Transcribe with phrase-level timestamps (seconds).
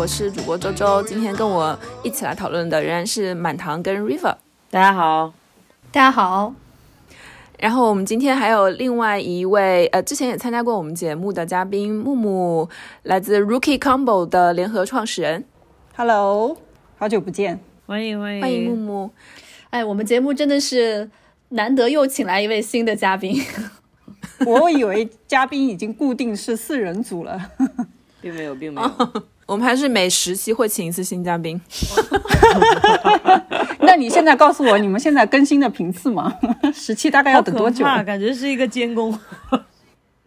[0.00, 1.02] 我是主播周周。
[1.02, 4.34] 今天跟我一起来讨论的仍然是满堂跟 River。
[4.70, 5.34] 大家好，
[5.92, 6.54] 大家好。
[7.58, 12.66] 然后我们今天还有另外一位，呃，之前也参加过我们节目的嘉宾木木，
[13.02, 15.44] 来自 Rookie Combo 的联合创始人。
[15.94, 16.56] Hello，
[16.96, 19.10] 好久不见，欢迎欢迎欢迎木木。
[19.68, 21.10] 哎，我们节目真的是
[21.50, 23.38] 难得又请来一位新的嘉宾。
[24.46, 27.50] 我以为嘉宾已经固定是四人组了，
[28.22, 29.22] 并没有，并没有。
[29.50, 31.60] 我们还是每十期会请一次新嘉宾。
[33.82, 36.32] 那你现在告诉我，你们现在更新的频次吗？
[36.72, 37.84] 十期大概要等多久？
[38.06, 39.18] 感觉是一个监工。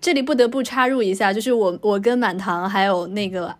[0.02, 3.56] 这里不得不插入一下，就是我我跟满堂还有那个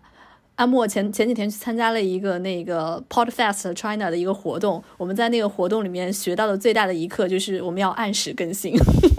[0.56, 8.74] 阿莫前前几天去参加了一个那个 Podfest China 的一个活动，我们在那个活动里面学到的最大的一课就是我们要按时更新。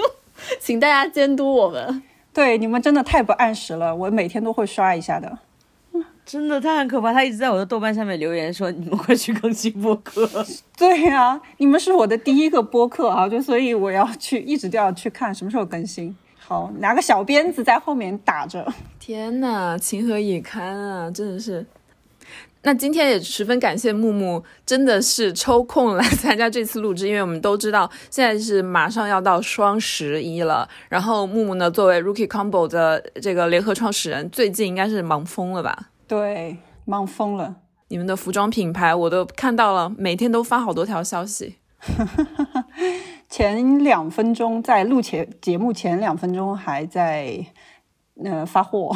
[0.61, 2.03] 请大家监督我们。
[2.31, 5.39] 对，你们真的太不按时了，我每天都会刷一下的。
[6.25, 10.27] 真的，他很可怕，他一直在我的豆瓣下面留言说：“你们快去更新播客。
[10.75, 16.15] ”对呀，你们是我的第一个播客啊，就所以我要去一直都要去看什么时候更新。
[16.39, 18.65] 好，拿个小鞭子在后面打着。
[18.99, 21.11] 天呐，情何以堪啊！
[21.11, 21.65] 真的是。
[22.63, 30.67] 那今天也十分感谢木木，真的是抽空来参加这次录制，因为我们都知道现在是马上要到双十一了。
[30.89, 35.89] 然后木木呢，作为 Rookie Combo 的这个联合创始人，最近应该是忙疯了吧？
[36.07, 37.61] 对，忙疯了。
[37.87, 41.57] 你们的服装品牌我都看到了，每天都发好多条消息。
[43.29, 47.45] 前两分钟在录前节目前两分钟还在
[48.23, 48.95] 呃发货。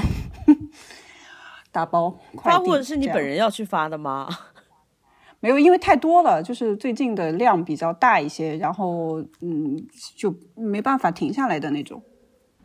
[1.72, 4.28] 打包发货是你本人要去发的吗？
[5.40, 9.80] 没有，因为太多了，就是最近的量比较大一些，然后嗯，
[10.16, 12.02] 就没办法停下来的那种。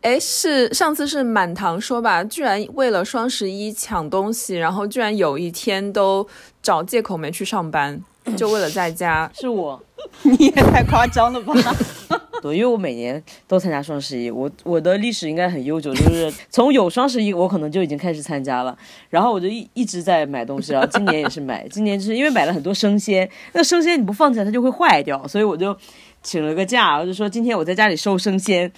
[0.05, 6.27] 哎，是上次是满堂说吧，居然为了双十一抢东西，然后居然有一天都
[6.61, 7.99] 找借口没去上班，
[8.37, 9.27] 就为了在家。
[9.33, 9.81] 是我，
[10.21, 11.55] 你也太夸张了吧？
[12.39, 18.77] 对，因为我每年都参加双十一，我我的历史应该很悠久，就是从有双十一，我可能就已经开始参加了，
[19.09, 25.75] 然后我就一一直在买东西，然后今年也是买，今年就是因为买了很多生鲜，那生鲜你不放起来它就会坏掉，所以我就
[26.21, 28.71] 请了个假，我就说今天我在家里收生鲜。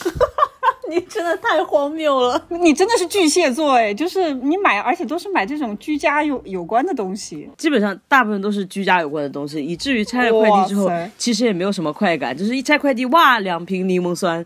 [0.88, 2.44] 你真的太荒谬了！
[2.48, 14.44] 你真的是巨蟹座哎，就是你买，而且都是买这种居家有有关的东西，基本上大部分都是居家有关的东西，以至于拆了快递之后，其实也没有什么快感，就是一拆快递，哇，两瓶柠檬酸，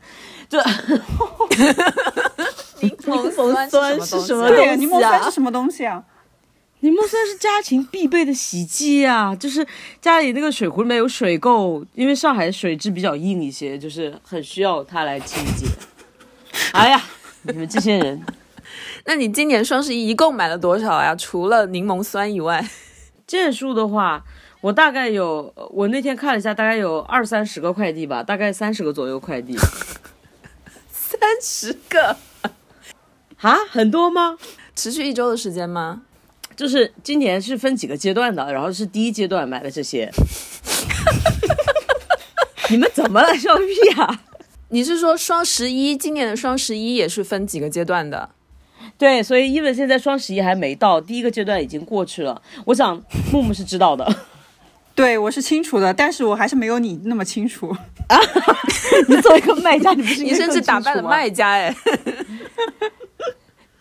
[0.48, 0.62] 这
[2.80, 3.30] 柠檬
[3.68, 4.74] 酸是什么东西啊？
[4.76, 6.02] 柠檬酸是什么东西啊？
[6.86, 9.66] 柠檬酸是家庭必备的洗剂啊，就是
[10.00, 15.66] 家里那个水壶里面有水垢，因为上海的水质比较硬一些，就是很需要它来清洁。
[16.70, 17.02] 哎呀，
[17.42, 18.24] 你们这些人，
[19.04, 21.12] 那你今年双十一一共买了多少呀？
[21.16, 22.64] 除了柠檬酸以外，
[23.26, 24.22] 件数的话，
[24.60, 29.56] 我大概有，我那天看了一下，大概有二三十个快递吧，大概三十个左右快递。
[30.88, 32.16] 三十个？
[33.40, 34.38] 啊，很多吗？
[34.76, 36.02] 持续一周的时间吗？
[36.56, 40.10] 就是今年是分几个阶段的，然后是第一阶段买的这些。
[42.70, 44.22] 你们怎么了，笑屁啊？
[44.70, 45.96] 你是说双十一？
[45.96, 48.30] 今年的双十一也是分几个阶段的？
[48.98, 52.42] 对，所以因为现在双十一还没到，第一个阶段已经过去了。
[52.64, 53.00] 我想
[53.30, 54.12] 木木是知道的，
[54.94, 57.68] 对我是清楚的，但是我还是没有你那么清楚
[58.08, 58.18] 啊！
[59.06, 61.72] 你作为一个卖家，你不是你甚至打败了卖家哎。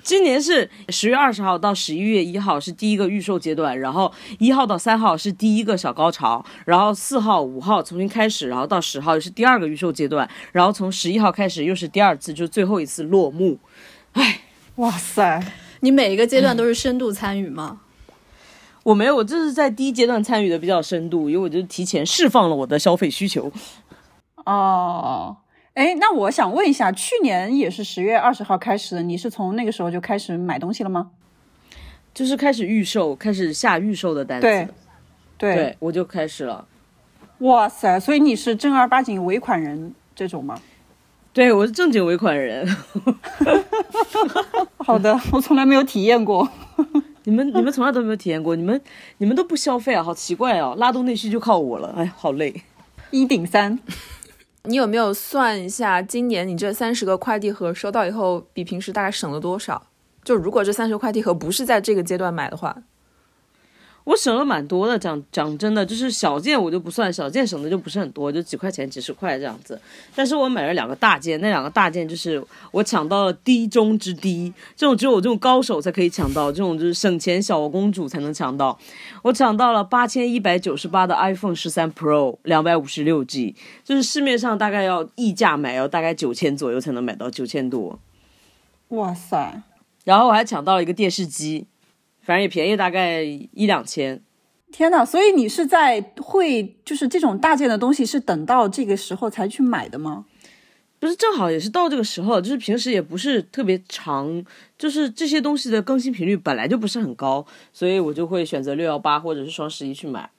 [0.05, 13.57] 今年是十月二十号到十一月一号是第一个预售阶段，然后一号到三号是第一个小高潮，然后四号、五号重新开始，然后到十号又是第二个预售阶段，然后从十一号开始又是第二次，就最后一次落幕。
[14.13, 14.41] 哎，
[14.75, 15.43] 哇塞！
[15.79, 17.79] 你每一个阶段都是深度参与吗？
[18.83, 23.51] 我没有，我就是在第一阶段参与的比较深度，因为我就提前释放了我的消费需求。
[24.45, 25.37] 哦。
[25.75, 31.11] 哎，那我想问一下，去年也是十月二十号开始，你是从那个时候就开始买东西了吗？
[32.13, 34.47] 就是开始预售，开始下预售的单子。
[34.47, 34.67] 对，
[35.37, 36.65] 对，我就开始了。
[37.39, 40.57] 哇塞，所以你是正儿八经尾款人这种吗？
[41.33, 42.65] 对，我是正经尾款人。
[44.77, 46.49] 好的，我从来没有体验过。
[47.27, 48.81] 你们你们从来都没有体验过，你们
[49.17, 50.73] 你们都不消费啊，好奇怪啊！
[50.77, 52.63] 拉动内需就靠我了，哎，好累。
[53.11, 53.77] 一顶三。
[54.67, 59.87] 你有没有算一下，今年你这三十个快递盒收到以后，比平时大概省了多少？
[60.23, 62.75] 就如果这三十个快递盒不是在这个阶段买的话，
[64.05, 69.81] 我省了蛮多的，讲讲真的，就是小件我就不算，小件省的就不是很多，就几块钱、几十块这样子。
[70.15, 72.41] 但是我买了两个大件，那两个大件就是
[72.71, 78.77] 我抢到了低中之低，这种只有我这种高手才可以抢到，这种就是省钱小公主才能抢到。
[79.23, 87.99] 我抢到了八千一百九十八的 iPhone 十三 Pro，两百五十六 G，就是市面上大概要溢价买要大概九千左右才能买到，九千多。
[88.89, 89.63] 哇塞！
[90.03, 91.65] 然后我还抢到了一个电视机。
[92.25, 94.21] 反正也便宜，大概一两千。
[94.71, 95.05] 天呐！
[95.05, 100.25] 所以你是在会就是这种大件的东西是等到这个时候才去买的吗？
[100.99, 104.43] 不是，正好也是到这个时候，就是平时也不是特别长，
[104.77, 110.31] 就是这些东西的更新频率本来就不是很高，所以我就会选择六幺八或者是双十一去买。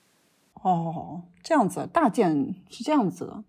[0.62, 3.44] 哦，这样子，大件是这样子的。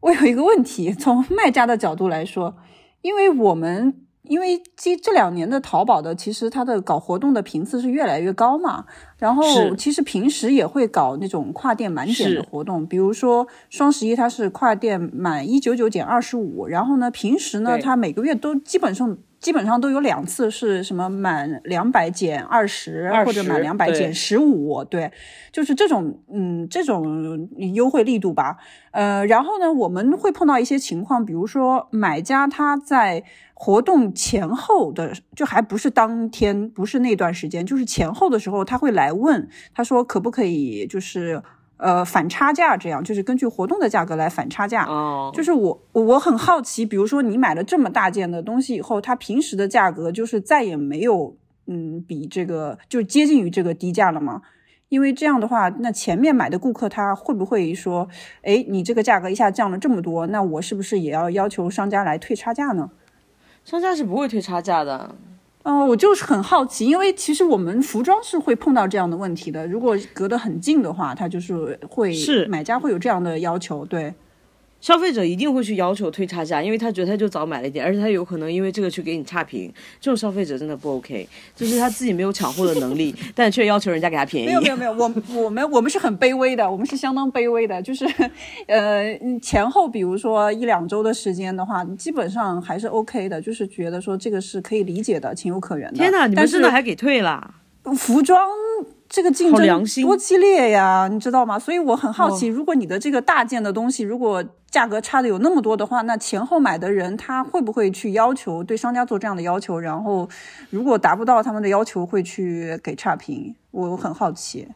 [0.00, 2.56] 我有一个问题，从卖家的角度来说，
[3.02, 4.05] 因为我们。
[4.28, 8.84] 因为这这两年的淘宝的，其实它的搞活动的频次是越来越高嘛。
[9.18, 9.44] 然后
[9.76, 25.12] 其实平时也会搞那种跨店满减的活动，比如说双十一它是跨店满一九九减二十五，然后呢平时呢它每个月都基本上基本上都有两次是什么满两百减二十或者满两百减十五，对，
[25.52, 28.56] 就是这种嗯这种优惠力度吧。
[28.90, 33.22] 呃，然后呢我们会碰到一些情况，比如说买家他在。
[33.58, 41.42] 活动前后的就还不是当天，不是那段时间，就是前后的时候，他会来问，他说可不可以就是
[41.76, 44.84] 呃反差价，这样就是根据活动的价格来反差价。
[44.84, 51.36] 哦，就是我我很好奇，比如说你买了这么大件的东西以后，它平时的价格就是再也没有
[51.66, 54.42] 嗯比这个就接近于这个低价了吗？
[54.88, 58.08] 因为这样的话，那前面买的顾客他会不会说，
[58.42, 62.90] 哎，你这个价格一下降了这么多，那我是不是也要要求商家来退差价呢？
[63.64, 65.16] 商家是不会退差价的，
[65.68, 74.14] 嗯，我就是很好奇，因为其实我们服装是会碰到这样的问题的，如果隔得很近的话，他就是会是买家会有这样的要求，对。
[74.86, 79.68] 消费者一定会去要求退差价，因为他觉得他就早买了一点，而且他有可能因为这个去给你差评。
[80.00, 84.46] 这种消费者真的不 OK，就是他自己没有抢货的能力， 但却要求人家给他便宜。
[84.46, 85.12] 没有没有没有，我
[85.42, 88.06] 我们我们是很卑微的，我们是相当卑微的，就是
[88.68, 95.96] 呃前后比如说一两周的时间的话，基本上还是 OK 的，就是觉得说这个是可以理解的，情有可原的。
[95.96, 97.56] 天哪，你们真的还给退了？
[97.98, 98.38] 服装。
[99.08, 101.58] 这个竞争多激烈呀，你知道吗？
[101.58, 109.78] 所以我很好奇，如果你的这个大件的东西，如果价格差的有那么多的话，那前后买的人他会不会去要求对商家做这样的要求？
[109.78, 110.28] 然后
[110.70, 113.54] 如果达不到他们的要求，会去给差评？
[113.70, 114.68] 我很好奇。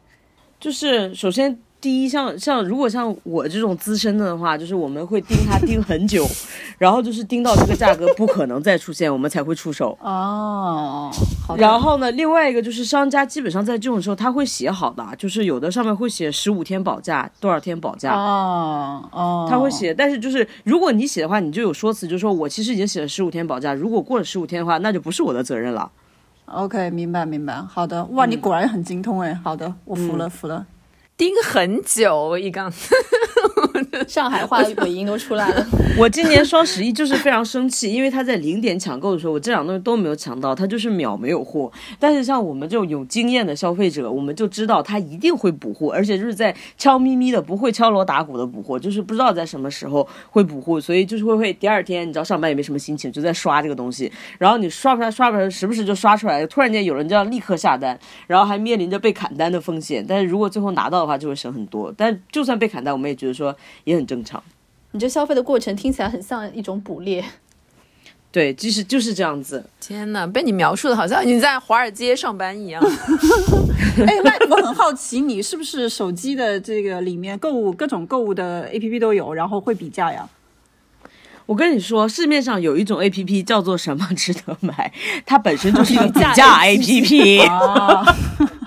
[0.59, 1.59] 就是首先。
[1.81, 6.23] 第一，像像如果像我这种资深的的话，就是我们会盯它盯很久，
[6.77, 9.97] 然后就是盯到这个价格不可能再出现，我们才会出手。
[9.99, 11.09] 哦，
[11.45, 11.57] 好。
[11.57, 18.13] 然后呢，另外一个就是商家基本上在这种时候他会写好的，就是有的上面会写十五天保价，多少天保价。
[18.13, 19.47] 哦哦。
[19.49, 25.91] 他会写，但是就是如果你写的话，你就有说辞，就是说我其实已经写了十五天保价，如果过了十五天的话，那就不是我的责任了。
[26.45, 27.59] OK，明白明白。
[27.59, 29.33] 好的，哇，你果然很精通哎。
[29.43, 30.63] 好的，我服了服了。
[31.21, 32.67] 盯很久，一刚，
[34.09, 35.63] 上海话的尾音都出来了。
[35.95, 41.71] 我今年双十一就是非常生气，因为他在零点抢购的时候，我这两东西都没有抢到，他就是秒没有货。
[41.99, 60.03] 但是像我们这种有经验的消费者，我们就知道他一定会补货，而且就是在悄咪咪的，不会敲锣打鼓的补货，就是不知道在什么时候会补货，所以就是会会第二天，你知道上班也没什么心情，就在刷这个东西，然后你刷不刷刷出来，时不时就刷出来，突然间有人就要立刻下单，然后还面临着被砍单的风险。
[60.07, 64.43] 但是如果最后拿到的话，就会省很多，但就算被砍单，我们也觉得说也很正常。
[64.91, 67.23] 你这消费的过程听起来很像一种捕猎，
[68.29, 69.65] 对，其实就是这样子。
[69.79, 72.83] 天哪，被你描述的好像你在华尔街上班一样。
[74.05, 80.27] 哎，那我很好奇，你是不是手机的这个里面购物各种购物的 A P P 都有，然后会比价呀？
[81.45, 84.93] 我跟你说，市面上有一种 A P P 叫做什么值得买，
[85.25, 87.41] 它本身就是一个 比价 A P P。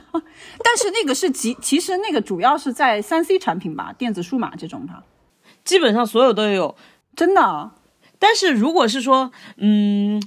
[0.67, 4.95] 但是那个是其其实那个主要是在三 C 产品吧，电子数码这种的，
[5.63, 6.75] 基本上所有都有，
[7.15, 7.71] 真的。
[8.19, 10.21] 但是如果是说，嗯，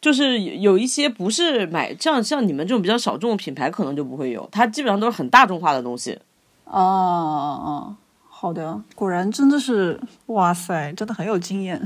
[0.00, 6.20] 就是有一些不是买像像你们这种比较小众的品牌，可能就不会有，它基本上都是很大众化的东西。
[6.64, 7.96] 哦哦，
[8.28, 11.82] 好的，果然真的是，哇塞，真的很有经验，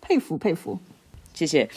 [0.00, 0.78] 佩 服佩服。
[1.34, 1.68] 谢谢。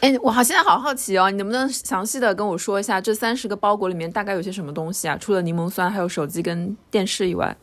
[0.00, 5.16] 哎，我好现在好好奇哦，你能不能详细的跟我说一下这三十个包裹里面大概有些什么东西啊？
[5.20, 7.56] 除了柠檬酸，还有手机跟电视以外，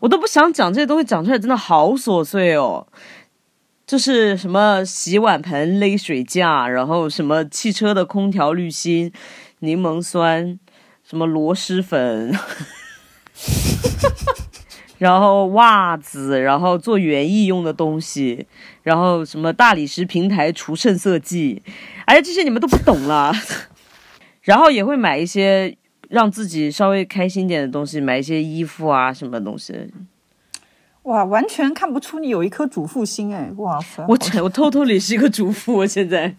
[0.00, 2.86] 我都不想讲这些东西，讲出来真的好琐碎哦。
[3.86, 9.12] 就是什么洗碗盆、勒水架，然后什么汽车的空调滤芯、
[9.60, 10.58] 柠檬酸。
[11.04, 12.32] 什么螺蛳粉，
[14.98, 18.46] 然后袜子，然后做园艺用的东西，
[18.82, 21.62] 然后什么大理石平台除渗色剂，
[22.06, 23.32] 哎呀，这些你们都不懂了。
[24.42, 25.76] 然后也会买一些
[26.08, 29.92] 让自己稍微开心点的东西，买一些衣服啊什么东西。
[31.04, 33.50] 哇，完全看不出你有一颗主妇心哎！
[33.56, 36.34] 哇塞，我我偷偷里是一个主妇，我现在。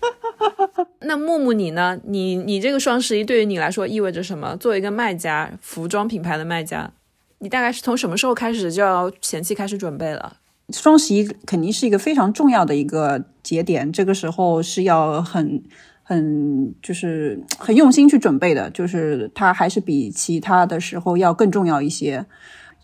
[1.00, 1.98] 那木木你呢？
[2.04, 4.56] 你你这个双十一对于你来说意味着什么？
[4.56, 6.90] 作为一个卖家，服装品牌的卖家，
[7.38, 10.36] 你大概是从什么时候开始就要前期开始准备了？
[10.70, 15.62] 双十一肯定是一个非常重要的一个节点，这个时候是要很
[16.02, 22.24] 很就是很用心去准备的，就是它还是比其他的时候要更重要一些。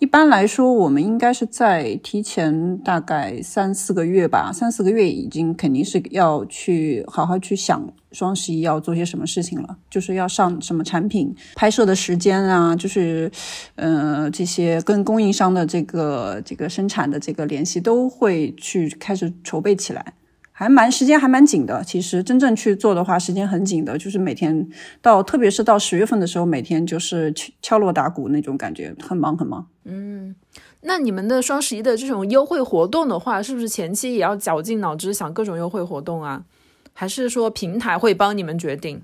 [0.00, 13.30] 一般来说，我们应该是在提前大概三四个月吧，三四个月已经肯定是要去好好去想双十一要做些什么事情了，就是要上什么产品拍摄的时间啊，就是，
[13.74, 20.14] 呃，这些跟供应商的这个这个生产的这个联系都会去开始筹备起来。
[20.60, 24.68] 还蛮时间还蛮紧的，其实真正去做的话，时间很紧的，就是每天
[25.00, 29.66] 到，特别是到十月份的时候，每天就是敲敲锣打鼓那种感觉，很忙很忙。
[29.84, 30.36] 嗯，
[30.82, 36.44] 那你们的双十一的这种优惠活动的话，是不是前期也要绞尽脑汁想各种优惠活动啊？
[36.92, 39.00] 还是说平台会帮你们决定？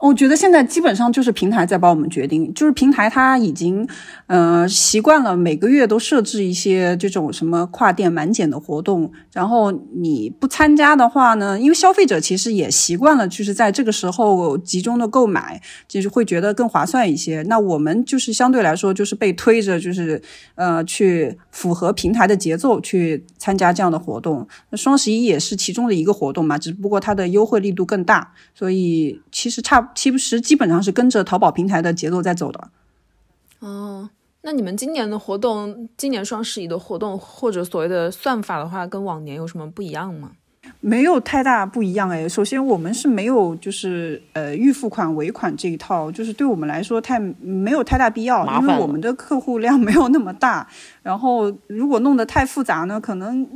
[0.00, 3.84] 我觉得现在基本上就是平台在帮我们决定，就是平台它已经，
[4.28, 17.42] 呃，习惯了每个月都设置一些这种什么跨店满减的活动，然后你不参加的话呢，因为消费者其实也习惯了，就是在这个时候集中的购买，就是会觉得更划算一些。
[17.48, 20.22] 那我们就是相对来说就是被推着，就是
[20.54, 24.46] 呃去符合平台的节奏去参加这样的活动。
[24.70, 29.87] 那双十一也是其中的一个活动嘛，只不过它的优惠力度更大，所以其实差。
[29.94, 32.70] 其实基本上是跟着淘宝平台的节奏在走的。
[33.60, 34.10] 哦，
[34.42, 40.32] 那你们今年的活动，今年双十一的活动或者所谓的算法的话，跟往年有什么不一样吗？
[40.80, 42.28] 没有太大不一样哎。
[42.28, 50.66] 首先，我们是没有就是呃预付款尾款这一套，就是对我们来说太没有太大必要，因为我们的客户量没有那么大。
[51.02, 53.46] 然后，如果弄得太复杂呢，可能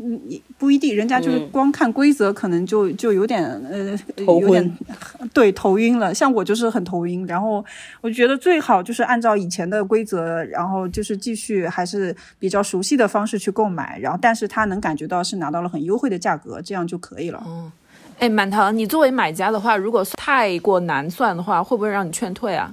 [0.57, 4.79] 不一定，人家就是光看规则，可能就就有点呃，有点
[5.35, 6.15] 对头晕了。
[6.15, 7.27] 像我就是很头晕。
[7.27, 7.63] 然后，
[8.01, 13.99] 我觉得最好就是按照以前的规则，然后就是继续还是比较熟悉的方式去购买。
[14.01, 17.43] 然后，但是他能感觉到是拿到了很优惠的价格，这样就可以了。
[17.47, 17.73] 嗯，
[18.19, 22.73] 哎，满堂，你作为买家的话，如果太过难算的话，会不会让你劝退啊？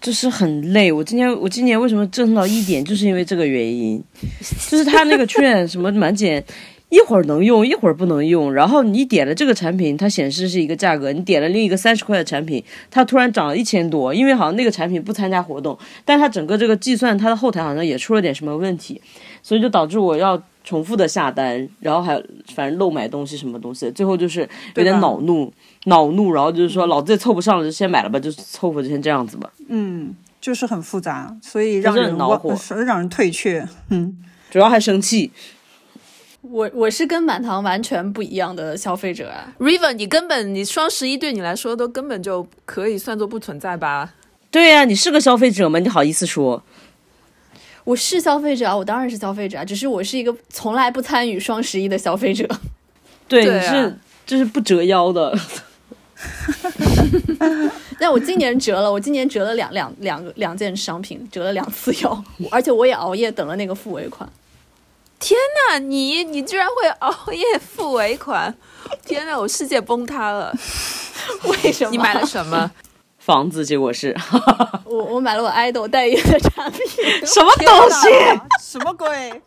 [0.00, 4.00] 就是很累，我今年我今年为什么挣到一点，就是因为这个原因，
[4.70, 6.44] 就是他那个券什么满减，
[6.88, 12.62] 一会儿能用，一会儿不能用，然后你点了这个产品，它显示是一个价格，你点了另一个三十块的产品，
[12.92, 19.02] 它突然涨了一千多，因为好像那个产品不参加活动，但它整个这个计算，它的后台好像也出了点什么问题，
[19.42, 20.40] 所以就导致我要。
[20.68, 22.22] 重复的下单，然后还
[22.54, 25.50] 反正漏买东西什么东西，最后就是有点恼怒，
[25.86, 29.50] 恼怒，然后就是说老子也凑不上了，就先买了吧，就凑合就先这样子吧。
[29.68, 33.66] 嗯，就是很复杂，所以让人恼火，让人退却。
[33.88, 34.18] 嗯，
[34.50, 35.32] 主要还生气。
[36.42, 44.12] 我我是跟满堂完全不一样的消费者啊，River，你根本你双十一对你来说都根本就可以算作不存在吧？
[44.50, 45.78] 对呀，你是个消费者吗？
[45.78, 46.62] 你好意思说？
[47.88, 52.46] 我是消费者啊，我当然是消费者啊，只是我是一个从来不参与双十一的消费者。
[53.26, 55.34] 对，你是就是不折腰的。
[57.98, 64.28] 那我今年折了，我今年折了两两两个两件商品，折了两次腰， 而且我也熬夜等了那个付尾款。
[65.18, 65.34] 天
[65.70, 68.54] 呐，你你居然会熬夜付尾款！
[69.06, 70.54] 天呐，我世界崩塌了。
[71.64, 71.90] 为什么？
[71.90, 72.70] 你买了什么？
[73.28, 74.16] 房子，结果是，
[74.86, 76.80] 我我买了我爱豆代言的产品，
[77.26, 78.08] 什么东西？
[78.58, 79.42] 什么鬼？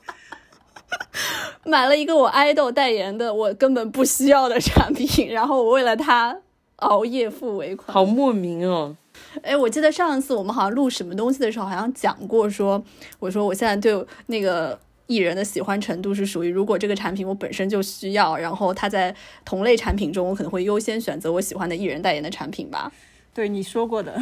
[1.65, 6.37] 买了一个我爱豆代言的我根本不需要的产品， 然后我为了他
[6.75, 8.95] 熬夜付尾款，好莫名哦。
[9.41, 12.83] 哎，我记得上一次我们好像录什么东西的时候，好像讲过说，
[13.17, 22.91] 我说我现在对那个艺人的喜欢程度是属于，如果这个产品我本身就需要，然后他在同类产品中，我可能会优先选择我喜欢的艺人代言的产品吧。
[23.33, 24.13] 对你说过的，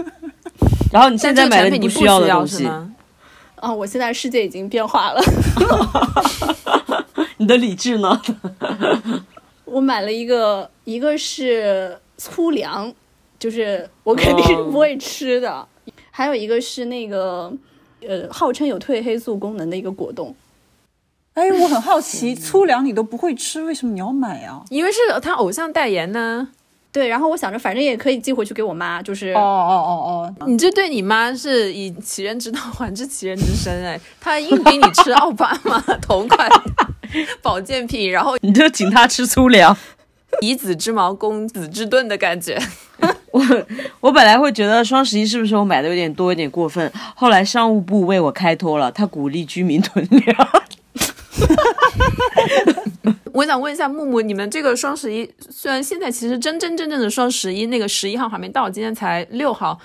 [0.92, 2.66] 然后你现在买了你不需要的东西
[3.56, 3.72] 啊！
[3.72, 5.20] 我现在世界已经变化了，
[7.38, 8.20] 你的理智呢？
[9.64, 12.92] 我买了一个，一个是粗粮，
[13.38, 15.66] 就是我肯定是不会吃的；
[16.10, 17.52] 还有一个是那个
[18.06, 20.36] 呃，号称有褪黑素功能的一个果冻。
[21.32, 24.62] 哎，我很好奇，粗粮你都不会吃，为什么你要买啊？
[24.68, 26.48] 因为是他偶像代言呢。
[26.96, 36.48] 对，然后我想着反正也可以寄回去给我妈，就是哦哦哦哦，你这对你妈是以其人之道 还治其人之身哎，她硬逼你吃奥巴马 同款
[37.42, 39.76] 保健品，然后你就请他吃粗粮。
[40.40, 42.58] 以子之矛攻子之盾的感觉。
[43.30, 43.42] 我
[44.00, 50.48] 我本来会觉得双十一是不是我买的有点多，有点过分，后来商务部为我开脱了，他鼓励居民囤粮。
[53.32, 59.78] 我想问一下木木，你们这个双十一虽然现在其实真真正正的双十一那个十一号还没到，今天才六号，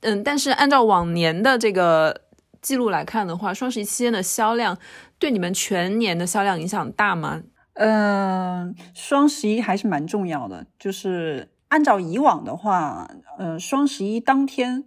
[0.00, 2.22] 嗯，但是按照往年的这个
[2.60, 4.76] 记录来看的话，双十一期间的销量
[5.18, 7.42] 对你们全年的销量影响大吗？
[7.74, 10.66] 嗯，双十一还是蛮重要的。
[10.78, 14.84] 就是按照以往的话，呃，双十一当天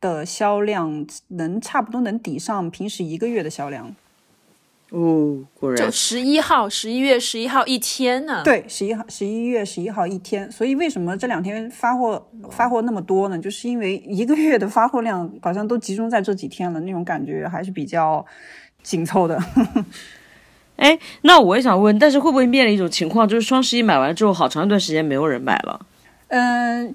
[0.00, 3.94] 的销量能差不多能抵上平时一个月的销量。
[4.94, 10.52] 哦，果然就十一号，十一月十一号一天呢？，对，十一号，十一月十一号一天。
[10.52, 13.38] 所以为什么这两天发货发货那么多呢？
[13.38, 18.22] 就是因为一个月的发货量好像都集中在这几天了，那种感觉还是比较
[18.82, 19.42] 紧凑的。
[20.76, 25.86] 哎，那我也想问，但是会不会面临一种情况，就是双十一买完之后，好长一段时间没有人买了？
[26.28, 26.94] 嗯，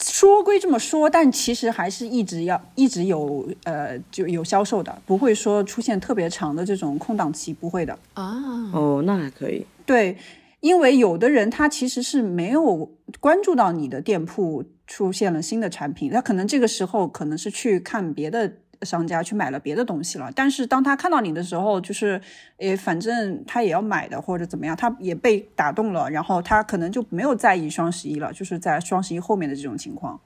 [0.00, 7.98] 说归这么说，但其实还是一直要一直有呃就有销售的，不会说出现特别长的这种空档期，不会的。
[8.14, 9.64] 啊，哦，那还可以。
[9.86, 10.16] 对，
[10.60, 12.90] 因为有的人他其实是没有
[13.20, 18.52] 关注到你的店铺出现了新的产品，他可能这个时候可能是去看别的。
[18.82, 22.20] 商家去买了别的东西了，但是当他看到你的时候，就是，
[22.58, 30.20] 诶，反正他也要买的或者怎么样，他也被打动了，然后他可能就没有在意双十一了，就是在双十一后面的这种情况。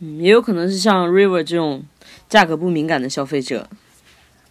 [0.00, 1.84] 嗯，也有可能是像 River 这种
[2.28, 3.68] 价格不敏感的消费者。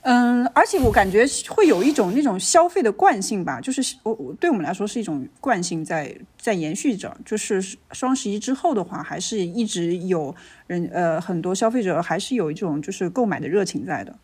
[0.08, 7.60] 嗯，而且我感觉会有一种那种消费的惯性吧，就是我我对我们来说是一种惯性在在延续着，就是
[7.92, 10.36] 双十一之后的话，还是一直有
[10.68, 14.16] 人呃很多消费者还是有一种就是购买的热情在的，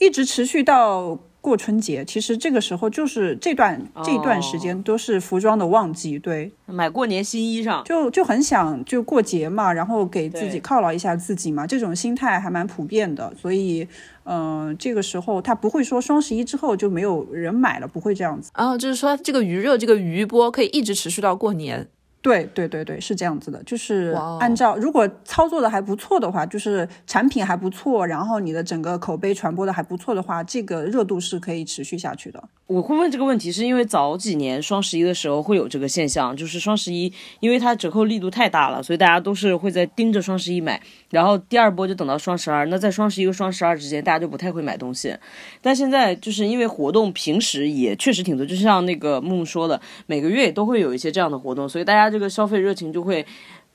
[0.00, 2.02] 一直持续到过春节。
[2.06, 13.86] 其实这个时候就是这段这段时间都是服装的旺季，对，买过年新衣裳，就就很想就过节嘛，然后给自己犒劳一下自己嘛，这种心态还蛮普遍的，所以。
[14.24, 18.52] 嗯，这个时候他不会说双十一之后就没有人买了，不会这样子。
[18.56, 21.88] 然后就是说这个余热，这个余波可以一直持续到过年。
[22.22, 32.42] 对对对对，是这样子的，就是按照如果操作的还不错的话，就是产品还不错，然后你的整个口碑传播的还不错的话，这个热度是可以持续下去的。
[32.68, 40.80] 我会问这个问题，是因为早几年双十一的时候会有这个现象，就是双十一，因为它折扣力度太大了，所以大家都是会在盯着双十一买，
[41.10, 42.64] 然后第二波就等到双十二。
[42.66, 45.14] 那在双十一和双十二之间，大家就不太会买东西。
[45.60, 53.26] 但现在就是因为活动平时也确实挺多，就像那个木木说的，每个月也都会有一些这样的活动，所以大家这个消费热情就会。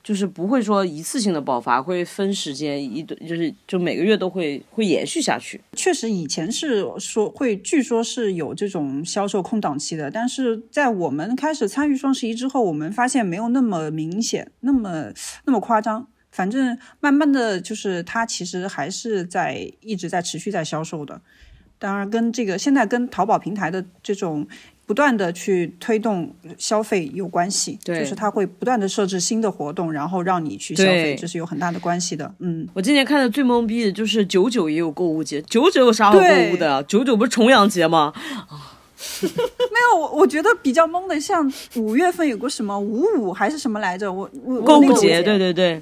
[0.03, 5.59] 就是不会说一次性的爆发，会分时间一就是就每个月都会会延续下去。
[5.73, 15.11] 确实，以前是说会，据说是有这种销售空档期的，但是在我们开始参与双十一之后，我们发现没有那么明显，那么
[15.43, 16.07] 那么夸张。
[16.31, 21.19] 反正慢慢的就是它其实还是在一直在持续在销售的。
[21.77, 24.47] 当然，跟这个现在跟淘宝平台的这种
[24.87, 32.33] 不断的去推动消费有关系，对就是它会不断的设置新的活动，然后让你去消费，这是有很大的关系的。
[32.39, 36.81] 嗯，我今年看的最懵逼的就是九九也有购物节，九九有啥好购物的？
[36.83, 38.13] 九九不是重阳节吗？
[39.21, 39.27] 没
[39.91, 44.11] 有，我我觉得比较懵的，像五月份有个什么五五还是什么来着？
[44.11, 45.81] 我我那个购物节，对对对，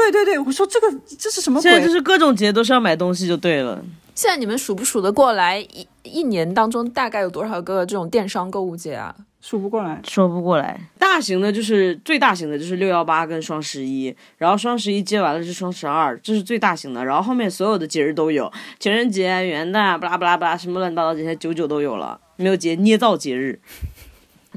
[0.00, 1.70] 对对对，我说这个这是什么鬼？
[1.70, 3.80] 现在就是各种节都是要买东西就对了。
[4.14, 9.14] 现在你们数不数得过来一一年当中大概有多少个这种电商购物节啊？
[9.40, 10.00] 数不过来。
[10.08, 23.60] 说不过来，大型的就是最大型的就是六幺八跟双十一，然后双十一接完了是双十二，这是最大型的，然后后面所有的节日都有，情人节、元旦，巴拉巴拉巴拉，什么乱七八糟这些九九都有了，没有节捏造节日。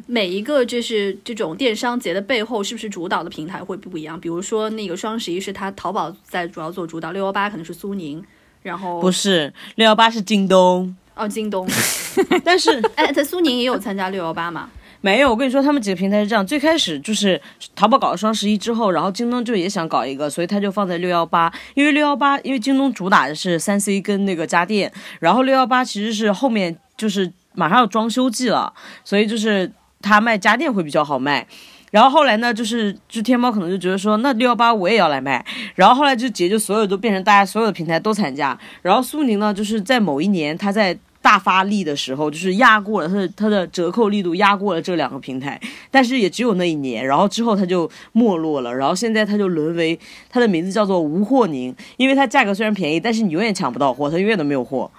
[0.05, 4.19] 每一个就是这种电商节的背后，是不是主导的平台会不一样？
[4.19, 8.23] 比如说那个双十一是它淘宝在主要做主导，六幺八可能是苏宁，
[8.61, 11.67] 然后不是六幺八是京东，哦京东，
[12.45, 14.69] 但是 哎，在苏宁也有参加六幺八嘛？
[14.99, 17.39] 没有，我跟你说，他们几个平台是这样：最开始就是
[17.75, 21.53] 淘宝搞了双十一之后，然后京东就也想搞一个，所以他就放在六幺八。
[21.75, 28.73] 因为六幺八，因为京东主打的是三 C 跟那个家电，然后六幺八其实是后面就是马上要装修季了，
[29.05, 31.45] 所以就是他卖家电会比较好卖。
[31.91, 35.45] 然后后来呢，就是就天猫可能就觉得说，那六幺八我也要来卖。
[35.75, 38.57] 然后后来就节就所有都变成大家所有的平台都参加。
[38.81, 40.97] 然后苏宁呢，就是在某一年他在。
[41.19, 45.59] 大发力的时候，就是压过了它的它的折扣力度压过了这两个平台，
[45.91, 54.89] 但是也只有那一年，然后之后它就没落了，然后现在它就沦为它的名字叫做无货宁，因为它价格虽然便宜，但是你永远抢不到货，它永远都没有货。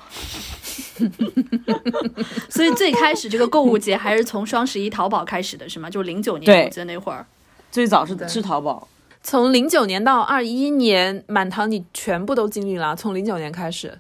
[2.49, 5.89] 所以最开始这个购物节还是从双十一淘宝开始的，是吗？
[5.89, 7.25] 就零九年，我记得那会儿。
[7.71, 8.89] 最早是是淘宝，
[9.23, 12.97] 从零九年到二一年，满堂你全部都经历了。
[12.97, 13.99] 从零九年开始，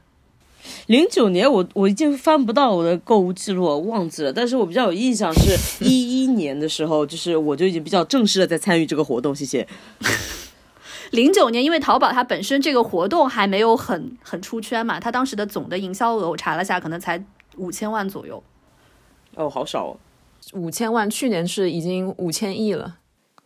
[0.86, 4.32] 零九年我我已经翻不到我的购物记录，我忘记了。
[4.32, 9.36] 但是我比较有印象是一一年的时候，就是我就已经比较正式的在参与这个活动。
[9.36, 9.68] 谢谢。
[11.10, 17.24] 零九年，因为淘宝它本身这个活动还没有很很出圈嘛，它当时的总的营销额我查了下，可能才
[17.56, 18.42] 五千万左右。
[19.34, 19.96] 哦，好少哦！
[20.52, 22.96] 五千万，去年是已经五千亿了。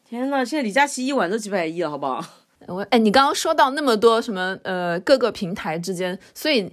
[0.04, 2.24] 天呐，现在李佳琦一晚都几百亿了，好不好？
[2.68, 6.72] 我哎，你刚刚说到那么多什么呃各个平台之间，所以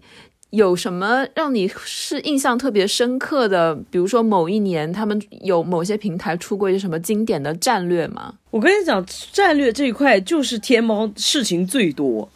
[0.51, 3.75] 有什么让你是印象特别深刻的？
[3.91, 8.33] 比如说某一年他们有某些平台出过一些什么经典的战略吗？
[8.49, 12.27] 我跟你讲，战略这一块就是天猫事情最多。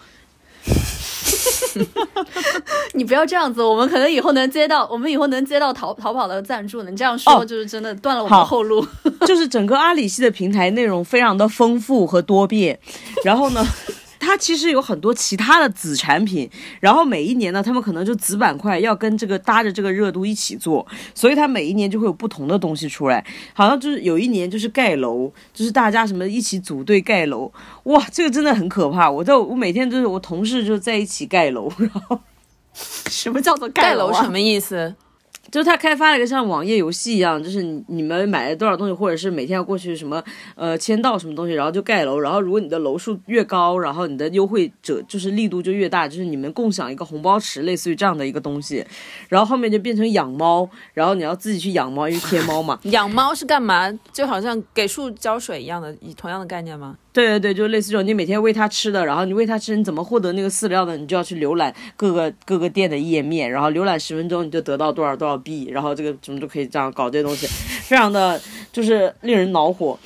[2.93, 6.83] 你不要这样子，我们可能以后能接到，我们以后能接到淘淘宝的赞助。
[6.83, 8.85] 你这样说哦就是真的断了我们的后路。
[9.25, 12.77] 就是整个阿里系的平台内容非常的丰富和多变，
[13.23, 13.65] 然后呢。
[14.23, 23.23] 它其实有很多其他的子产品，然后每一年呢，他们可能就子板块要跟这个搭着这个热度一起做，所以它每一年就会有不同的东西出来。
[23.53, 27.51] 好像就是有一年就是盖楼，就是大家什么一起组队盖楼，
[27.83, 29.09] 哇，这个真的很可怕。
[29.09, 32.19] 我在我每天就是我同事就在一起盖楼，然后
[32.73, 33.67] 什么叫做？
[33.69, 34.95] 盖楼 什么意思？
[35.53, 40.19] 就是他开发了一个像网页游戏一样，就是你你们买了多少东西，或者是每天要过去什么
[40.55, 48.83] 呃签到什么东西，然后就盖楼，然后如果你的楼数越高，然后你的优惠者就是力度就越大，就是你们共享一个红包池，类似于这样的一个东西，
[49.29, 53.93] 然后后面就变成养猫，然后你要自己去养猫，因为天猫嘛，养猫是干嘛？
[54.11, 56.97] 就好像给树浇水一样的，以同样的概念吗？
[57.13, 60.97] 对对对，就类似这种，你每天喂它吃的，然后你喂它吃，你怎么获得那个饲料呢？
[60.97, 67.45] 你就要去浏览各个各个店的页面，然后浏览十分钟你就得到多少多少币，然后这个什么就可以这样搞这些东西，
[67.83, 69.97] 非常的就是令人恼火。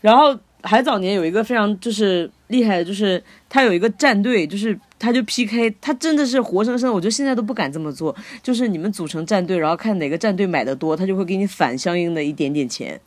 [0.00, 8.14] 然后还早年有一个非常就是厉害的，就是他有一个战队，就是他就 PK，他真的是活生生，我觉得现在都不敢这么做，
[8.44, 13.00] 就是你们组成战队，然后看哪个战队买的多，他就会给你返相应的一点点钱。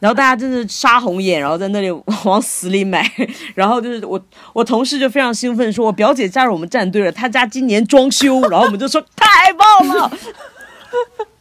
[0.00, 1.90] 然后大家真的杀红眼，然后在那里
[2.24, 3.08] 往死里买，
[3.54, 4.20] 然后就是我
[4.52, 10.10] 我同事就非常兴奋说，我表姐加入我们战队了，她家今年装修，然后我们就说太棒了。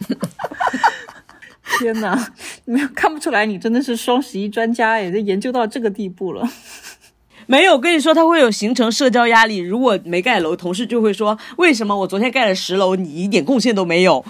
[1.80, 2.34] 天哪，
[2.65, 6.48] 没有看不出来，你真的是双十一专家哎，这研究到这个地步了。
[7.45, 9.58] 没有，跟你说，他会有形成社交压力。
[9.58, 14.24] 如果没盖楼，同事就会说，为什么我昨天盖了十楼，你一点贡献都没有？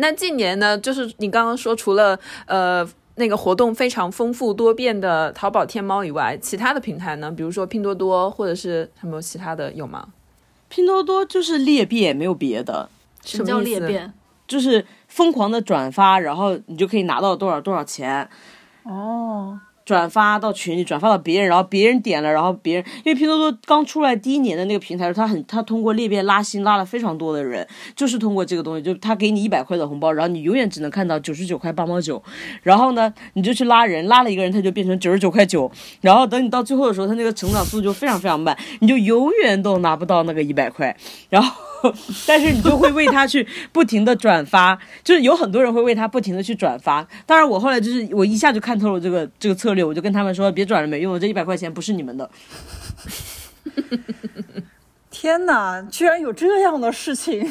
[0.00, 10.08] 那近年呢，就是你刚刚说，除了呃那个活动非常丰富多变的淘宝、天猫以外，其他的平台呢，比如说拼多多或者是什么其他的有吗？
[10.68, 12.88] 拼多多就是裂变，没有别的，
[13.24, 14.12] 什么叫裂变？
[14.46, 18.28] 就是疯狂的转发，然后你就可以拿到多少多少钱。
[18.84, 32.22] 哦，转发到群里，转发到别人，然后别人点了，然后别人因为拼多多刚出来第一年的那个平台，它很它通过裂变拉新拉了非常多的人，就是通过这个东西，就他给你一百块的红包，然后你永远只能看到九十九块八毛九，
[32.62, 35.68] 然后呢你就去拉人，拉了一个人他就变成九十九块九，
[36.02, 40.96] 然后等你到最后的时候，他那个成长速度就非常非常慢，你就永远都拿不到那个一百块，
[41.28, 41.69] 然后。
[42.26, 47.06] 但是你就会为他去不停的转发，就是有很多人会为他不停的去转发。
[47.26, 52.28] 当然，我后来就是我一下就看透了这个这个策略，我就跟他们说，别转了，没用的，这一百块钱不是你们的。
[55.10, 57.50] 天哪，居然有这样的事情！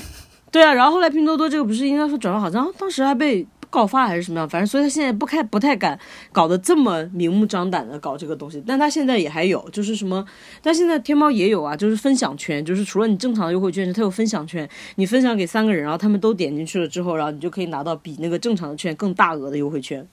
[0.52, 6.00] 对啊，然后后来拼多多这个不是应该说转发，好像当时还被告发还是什么样，反正所以他现在不开不太敢
[6.32, 10.26] 搞得这么明目张胆的搞这个东西，但他现在也还有，就是什么，
[10.62, 20.08] 但现在天猫也有啊，就是分享圈，就是除了你正常的优惠券，它有分享圈，你分享给三个人，然后他们都点进去了之后，然后你就可以拿到比那个正常的券更大额的优惠券。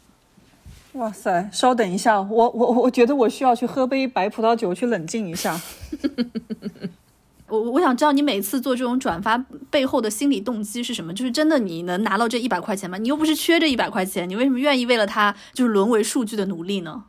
[0.92, 5.60] 哇塞，稍等一下，我我我觉得我需要去喝杯白葡萄酒去冷静一下。
[7.48, 9.38] 我我想知道你每次做这种转发
[9.70, 11.12] 背后的心理动机是什么？
[11.14, 12.98] 就是真的你能拿到这一百块钱吗？
[12.98, 17.04] 你又不是缺这一百块钱，你为什么愿意为了它就是沦为数据的奴隶呢？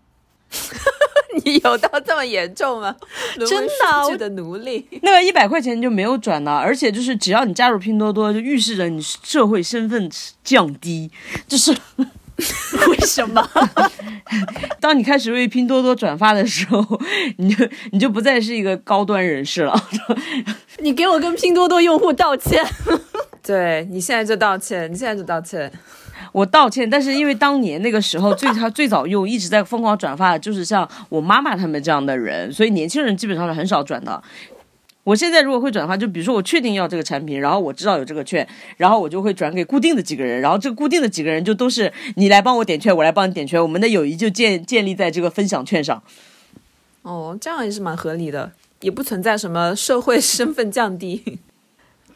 [1.44, 2.96] 你有到这么严重吗？
[3.36, 4.88] 沦为真的啊数据的奴隶。
[5.04, 10.10] 那个一百块钱就没有转了，而且就是只要你加入拼多多，就预示着你社会身份
[10.44, 11.12] 降低，
[11.48, 11.76] 就是
[12.90, 13.50] 为什么？
[14.80, 16.86] 当你开始为拼多多转发的时候，
[17.38, 19.76] 你就你就不再是一个高端人士了。
[20.80, 22.64] 你给我跟拼多多用户道歉。
[23.42, 25.72] 对你现在就道歉，你现在就道歉。
[26.34, 34.22] 我道歉，但是因为当年那个时候最他最早用一直在疯狂转发的就是像我妈妈他们这样的人，所以年轻人基本上是很少转的。
[35.08, 46.04] 我现在如果会转发，就比如说我确定要这个产品，然后我知道有这个券，然后我就会转给固定的几个人，然后这固定的几个人就都是你来帮我点券，我来帮你点券，我们的友谊就建建立在这个分享券上。
[47.04, 51.40] 哦，这样也是蛮合理的，也不存在什么社会身份降低。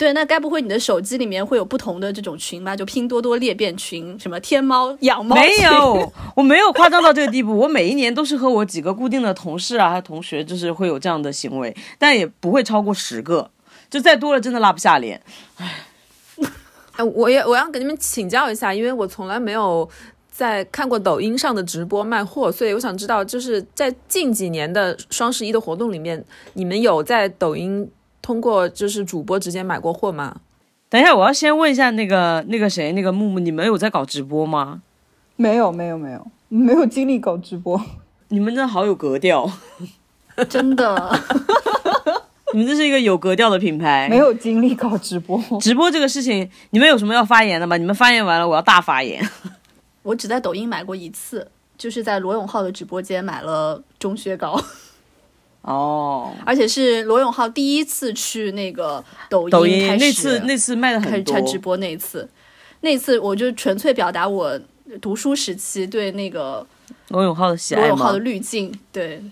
[0.02, 2.76] 对，那该不会你的手机里面会有不同的这种群吧？
[2.76, 5.36] 就拼多多裂变群，什么天猫养猫？
[5.36, 7.56] 没有，我没有夸张到这个地步。
[7.56, 13.52] 我每一年都是和我几个固定的同事啊、同学，就是会有这样的行为，但也不会超过十个，
[13.92, 15.22] 就再多了真的拉不下脸。
[15.58, 15.86] 唉，
[16.94, 19.88] 哎，我也我要给你们请教一下，因为我从来没有
[20.32, 27.88] 在看过抖音上的直播卖货，所以我想知道，就是在近几年的双十一的活动里面，你们有在抖音？
[28.22, 30.38] 通过就是主播直接买过货吗？
[30.90, 34.82] 等一下，我要先问一下那个那个谁，那个木木，你们有在搞直播吗？
[35.38, 37.82] 没有，没有，没有，没有精力搞直播。
[38.30, 39.50] 你们真的好有格调，
[40.50, 41.20] 真的。
[42.54, 44.10] 你们这是一个有格调的品牌。
[44.10, 47.78] 没有精力搞直播，直播这个事情，你们有什么要发言的吗？
[47.78, 49.26] 你们发言完了，我要大发言。
[50.04, 54.62] 我只在抖音买过一次，就是在罗永浩的直播间买了钟薛高。
[55.62, 62.28] 哦，而且是罗永浩第一次去那个抖音，抖音那次那次卖的很多，开直播那一次，
[62.82, 64.60] 那次我就纯粹表达我
[65.02, 66.66] 读书时期对那个
[67.10, 69.24] 罗永浩的喜爱罗永浩的滤镜，对。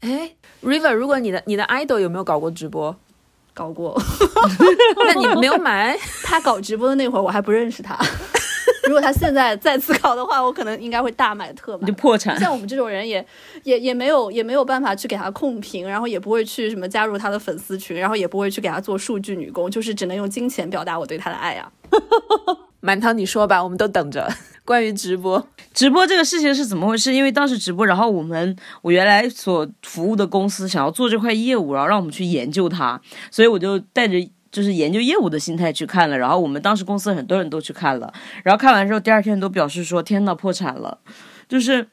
[0.00, 0.30] 哎
[0.62, 2.94] ，River，如果你的你的 idol 有没有搞过直播？
[3.52, 4.00] 搞过，
[5.04, 5.98] 那你没有买？
[6.22, 7.98] 他搞直播的那会儿我还不认识他。
[8.88, 12.38] 如果他现在再次考的话，我可能应该会大买特买，就破产。
[12.40, 13.24] 像我们这种人也
[13.62, 21.70] 也也没有也没有办法去给他控评，然后也不会去什么加入他的粉丝群，然后也不会去给他做数据女工，就是只能用金钱表达我对他的爱啊。
[22.80, 24.28] 满堂，你说吧，我们都等着。
[24.64, 27.12] 关于直播，直播这个事情是怎么回事？
[27.12, 34.14] 因为当时直播，然后我们我原来所服务的公司想要做这块业务，然后让我们去研究它，所以我就带着。
[34.58, 40.98] 就是研究业务的心态去看了，然后我们当时公司很多人都去看了，然后看完之后第二天都表示说：“天呐，破产了！”
[41.48, 41.86] 就是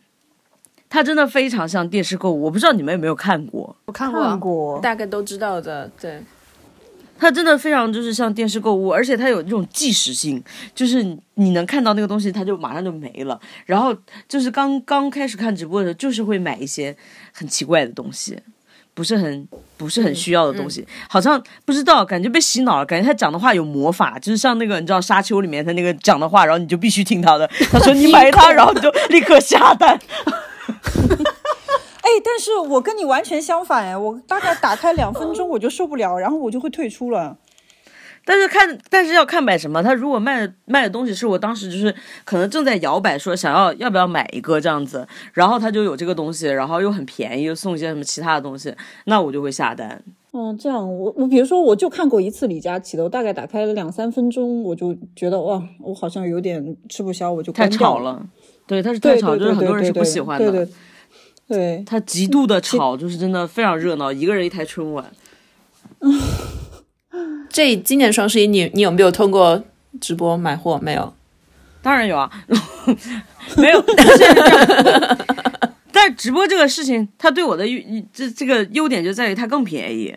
[0.89, 3.75] 它真的非常像电视购物，我不知道你们有没有看过？
[3.85, 5.87] 我看过，过，大概都知道的。
[6.01, 6.19] 对，
[7.19, 11.03] 它真的非常就是像电视购物，而且它有这种即时性，就是
[11.35, 13.39] 你能看到那个东西，它就马上就没了。
[13.67, 13.95] 然后
[14.27, 16.97] 就是刚刚开始看直播的时候，就是会买一些
[17.31, 18.39] 很奇怪的东西。
[18.95, 27.45] 不是很不是很需要的东西，好像不知道，感觉被洗脑了，感觉他讲的话有魔法，就是像那个你知道沙丘里面他那个讲的话，然后你就必须听他的。
[27.69, 29.99] 他说你买它，然后你就立刻下单。
[32.05, 37.35] 哎，但是我跟你完全相反哎，我大概打开两分钟我就受不了，然后我就会退出了。
[38.25, 39.83] 但是看，但是要看买什么。
[39.83, 50.03] 他如果卖的卖的东西是我当时就是可能正在摇摆，说想要要不要买一个这样子，然后他就有这个东西，然后又很便宜，又送一些什么其他的东西，那我就会下单。
[50.33, 58.25] 嗯，这样我我比如说我就看过一次李佳琦的，我大概打开了两三分钟，我就觉得哇，我好像有点吃不消，我就太吵了。
[58.67, 60.51] 对，他是太吵，就是很多人是不喜欢的。
[60.51, 60.73] 对对
[61.47, 65.05] 对，他极度的吵，就是真的非常热闹，一个人一台春晚。
[67.55, 69.63] 这今年双十一，你你有没有通过
[70.01, 70.77] 直播买货？
[70.83, 71.13] 没有，
[71.81, 72.29] 当然有啊，
[73.55, 73.81] 没有。
[75.89, 77.65] 但是直播这个事情，它对我的
[78.11, 80.13] 这这个优点就在于它更便宜。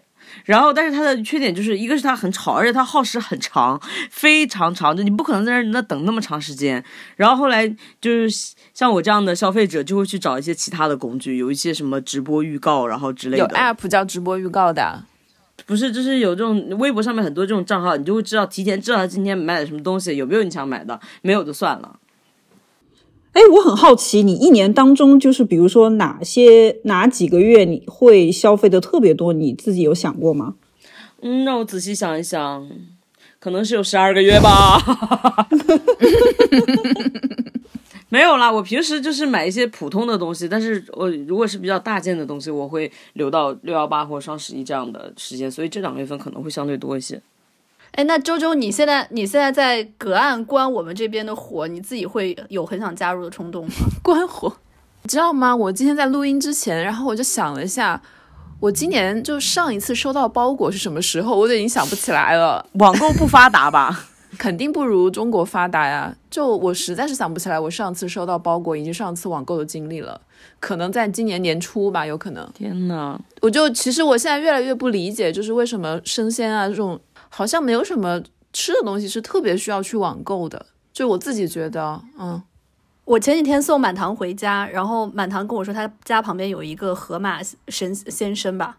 [0.47, 6.83] 然后，但是它的缺点就是一个是它很吵，而且它耗时很长，非常长，就你不可能在那那等那么长时间。
[7.15, 7.69] 然后后来
[8.01, 8.29] 就是
[8.75, 13.45] 像我这样的消费者，就会去找一些其他的工具，有一些什么直播预告，然后之类的。
[13.45, 15.05] 有 app 叫直播预告的。
[15.67, 21.99] 不是，就是有这种微博上面很多这种账号，你就会知道提前知道他今天买了什么东西，有没有你想买的，没有就算了。
[23.33, 30.55] 哎，我很好奇，你一年当中就是比如说哪些哪几个月你会消费的特别多，你自己有想过吗？
[31.21, 32.69] 嗯，让我仔细想一想，
[33.39, 34.81] 可能是有十二个月吧。
[38.11, 47.21] 没有啦，我平时就是买一些普通的东西，但是我如果是比较大件的东西，我会留到六幺八或双十一这样的时间，所以这两个月份可能会相对多一些。
[47.93, 53.73] 哎，那周周，你现在你现在在隔岸观我们这边的火，你自己会有很想加入的冲动吗？
[54.03, 54.55] 观火，
[55.03, 55.55] 你知道吗？
[55.55, 58.01] 我今天在录音之前，然后我就想了一下，
[58.61, 62.65] 我今年就上一次收到包裹是什么时候，我都已经想不起来了。
[62.75, 64.07] 网购不发达吧？
[64.37, 66.15] 肯定不如中国发达呀。
[66.31, 70.21] 就我实在是想不起来我上次收到包裹以及上次网购的经历了，
[70.61, 72.49] 可能在今年年初吧，有可能。
[72.53, 80.67] 天呐，我就其实我现在越来越不理解，就是为什么生鲜啊这种好像没有什么吃的东西是特别需要去网购的。
[80.93, 82.43] 就我自己觉得，嗯，
[83.05, 88.79] 我前几天送满堂回家，然后满堂跟我说他家旁边有一个河马神先生吧，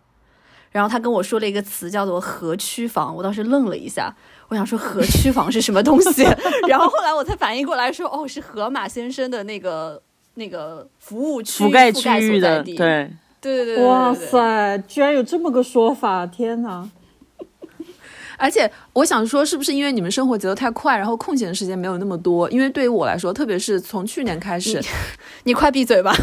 [0.71, 4.13] 然后他跟我说了一个词叫做河区房，我当时愣了一下，
[4.49, 6.23] 我想说河区房是什么东西，
[6.67, 10.01] 然后后来我才反应过来说，哦，是河马先生的那个
[10.35, 14.25] 那个服务区覆盖区域的，在地，对，对对对对，哇对！
[14.27, 16.25] 塞，居然有这么个说法！
[16.27, 16.87] 天哪，
[18.37, 22.49] 而且我想说，是不是因为你们生活节奏太快，然后空闲的时间没有那么多？
[22.51, 24.81] 因为对于我来说，特别是从去年开始，
[25.43, 26.15] 你快闭嘴吧！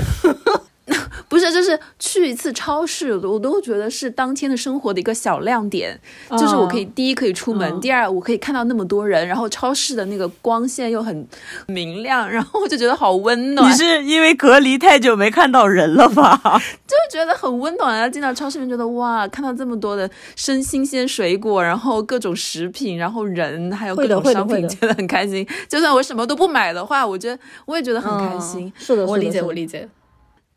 [1.28, 5.98] 不是，就是去一次超市，我都觉得是当天的生活的一个小亮点。
[6.30, 11.26] 就是我可以第一可以出门，嗯第二我可以看到那么多人，然后超市的那个光线又很
[11.66, 16.40] 明亮，然后我就觉得好温暖，你是因为隔离太久没看到人了吧？
[16.86, 18.08] 就觉得很温暖啊！
[18.08, 25.46] 进到超市里面，觉得哇，看到这么多的生新鲜水果，然后各种食品，然后人，还有各种商品，觉得很开心。
[25.68, 28.72] 就算我什么都不买的话，我觉得我也觉得很开心。
[28.78, 29.88] 是的，我理解，我理解。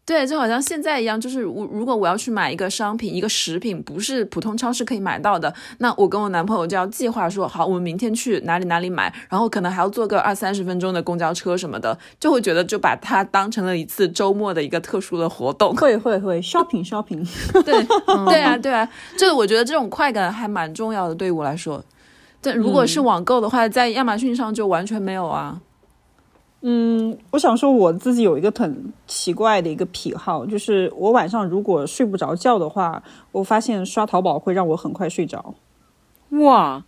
[0.10, 15.76] 对，就好像现在一样，就是我如果我要去买一个商品、一个食品，不是普通超市可以买到的，那我跟我男朋友就要计划说，好，我们明天去哪里哪里买，然后可能还要坐个二三十分钟的公交车什么的，就会觉得就把它当成了一次周末的一个特殊的活动。
[15.76, 17.24] 会会会 shopping shopping，
[17.64, 17.86] 对，
[18.26, 21.86] 对啊，对啊，就是我觉得这种快感还蛮重要的，对于我来说。
[22.42, 25.62] 但如果是网购的话，在亚马逊上就完全没有啊。
[26.62, 35.56] 嗯，我想说我自己有一个很奇怪的一个癖好，就是我晚上如果睡不着觉的话，我发现刷淘宝会让我很快睡着，
[36.32, 36.84] 哇，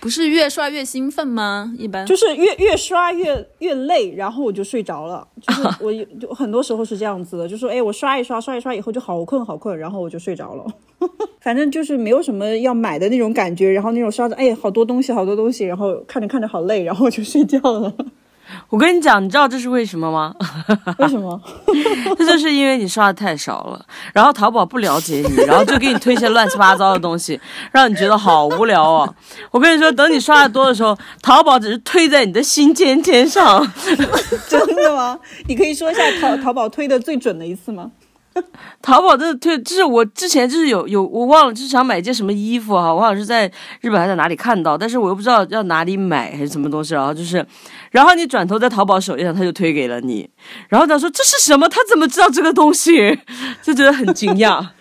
[0.00, 1.74] 不是越刷越兴奋吗？
[1.76, 5.28] 一般就是越越刷越越累，然后我就睡着了。
[5.42, 10.64] 就是我有就很多时候是这样子的，就说哎，我刷一刷刷一刷以后就好困好困，然后我就睡着了。
[11.42, 17.94] 反正就是没有什么要买的那种感觉，然后 那种刷着哎好多东西好多东西，然后看着看着好累，然后我就睡觉了。
[18.68, 20.34] 我跟你讲，你知道这是为什么吗？
[20.98, 21.40] 为什么？
[22.16, 27.40] 这就是因为你刷的太少了，然后淘宝不了解你，然后就给你推一些乱七八糟的东西，
[27.72, 29.14] 让你觉得好无聊哦。
[29.50, 33.66] 我跟你说，等你刷的多的时候，淘宝只是推在你的心尖尖上。
[34.48, 35.18] 真的吗？
[35.48, 37.90] 你可以说一下淘淘宝推的最准的一次吗？
[38.82, 43.46] 淘宝的推，就是我之前就是有有我忘了，就是想买一件什么衣服哈，我好像是在
[43.80, 47.44] 日本还是在哪里看到，但是我又不知道要哪里买还是什么东西，然后就是，
[47.90, 50.28] 然后你转头在淘宝首页上，他就推给了你，
[50.68, 51.68] 然后他说这是什么？
[51.68, 53.18] 他怎么知道这个东西？
[53.62, 54.66] 就觉得很惊讶。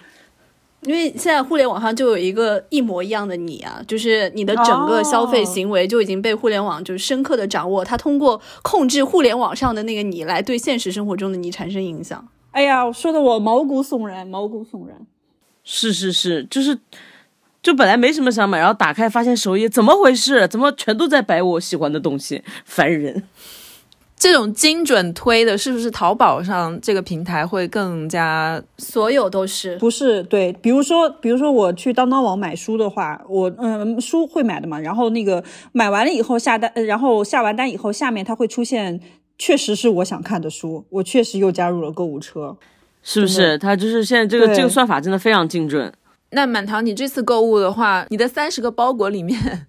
[0.83, 12.25] 因为现在互联网上就有一个一模一样的你啊，就是你的整个消费行为就已经被互联网就是深刻的掌握，他通过控制互联网上的那个你来对现实生活中的你产生影响。
[12.51, 14.97] 哎呀，说的我毛骨悚然，毛骨悚然。
[15.63, 16.77] 是是是，就是，
[17.61, 20.47] 就本来没什么想买，然后打开发现首页怎么回事？
[20.47, 22.43] 怎么全都在摆我喜欢的东西？
[22.65, 23.23] 烦人。
[24.17, 28.61] 这种精准推的，是不是淘宝上这个平台会更加？
[28.77, 38.99] 所有都是不是对，比如说，比如说我去当当网买书的话，我嗯书会买的嘛，然后那个买完了以后下单，呃然后下完单以后，下面它会出现
[39.39, 42.55] 确实是我想看的书，我确实又加入了购物车。
[43.01, 43.57] 是不是？
[43.57, 45.91] 它就是现在这个这个算法真的非常精准。
[46.31, 49.65] 那满堂，你这次购物的话，你的三十个包裹里面，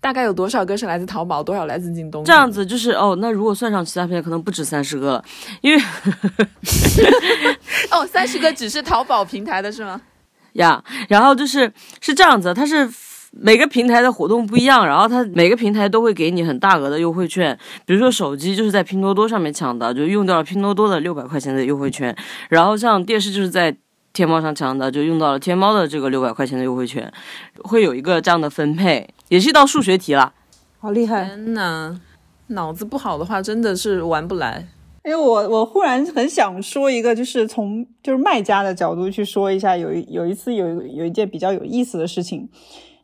[0.00, 2.24] 大概有多少个是来自淘宝，多少来自京东？
[2.24, 5.24] 这样子就是哦，那如果算上其他平台，可能不止三十个了，
[5.62, 5.82] 因为
[7.92, 10.02] 哦，三十个只是淘宝平台的是吗？
[10.54, 12.86] 呀，然后就是是这样子，它是
[13.36, 22.14] 每个平台的活动不一样，然后它每个平台都会给你很大额的优惠券，比如说手机就是在拼多多上面抢的，就用掉了拼多多的六百块钱的优惠券，
[22.48, 23.76] 然后像电视就是在
[24.12, 27.12] 天猫上抢的，就用到了天猫的这个六百块钱的优惠券，
[27.64, 30.32] 会有一个这样的分配，也是一道数学题啦。
[30.78, 31.24] 好厉害！
[31.24, 31.98] 天呐，
[32.48, 34.68] 脑子不好的话，真的是玩不来。
[35.04, 42.48] 因为我我忽然很想说一个，就是从就是卖家的角度去说一下，有一有一次有有一件比较有意思的事情，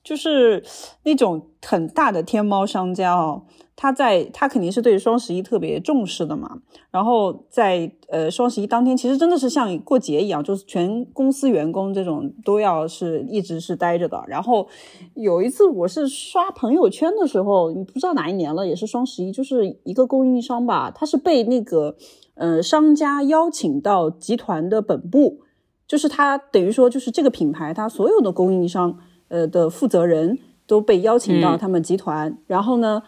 [0.03, 0.63] 就是
[1.05, 3.43] 那种很大的天猫商家哦，
[3.77, 6.59] 他在他肯定是对双十一特别重视的嘛，
[6.91, 14.23] 然后在呃双十一当天，其实真的是像过节一样，就是全公司员工这种都要是一直是待着的。
[14.27, 14.67] 然后
[15.15, 21.97] 有一次我是刷朋友圈的时候，你不知道哪一年了，也是双十一，就是一个供应商吧，他是被那个
[22.35, 25.41] 呃商家邀请到集团的本部，
[25.87, 28.99] 就是他等于说就是这个品牌它所有的供应商
[29.31, 30.39] 呃的负责人。
[30.67, 33.03] 都被邀请到他们集团，然后呢，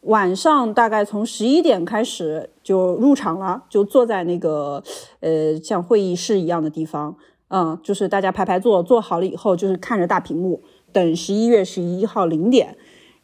[0.00, 4.82] 晚上大概从十一点开始就入场了，就坐在那个
[5.20, 7.14] 呃像会议室一样的地方，
[7.48, 12.74] 嗯，就是大家排排坐，坐好了以后就是看着大屏幕等十一月十一号零点。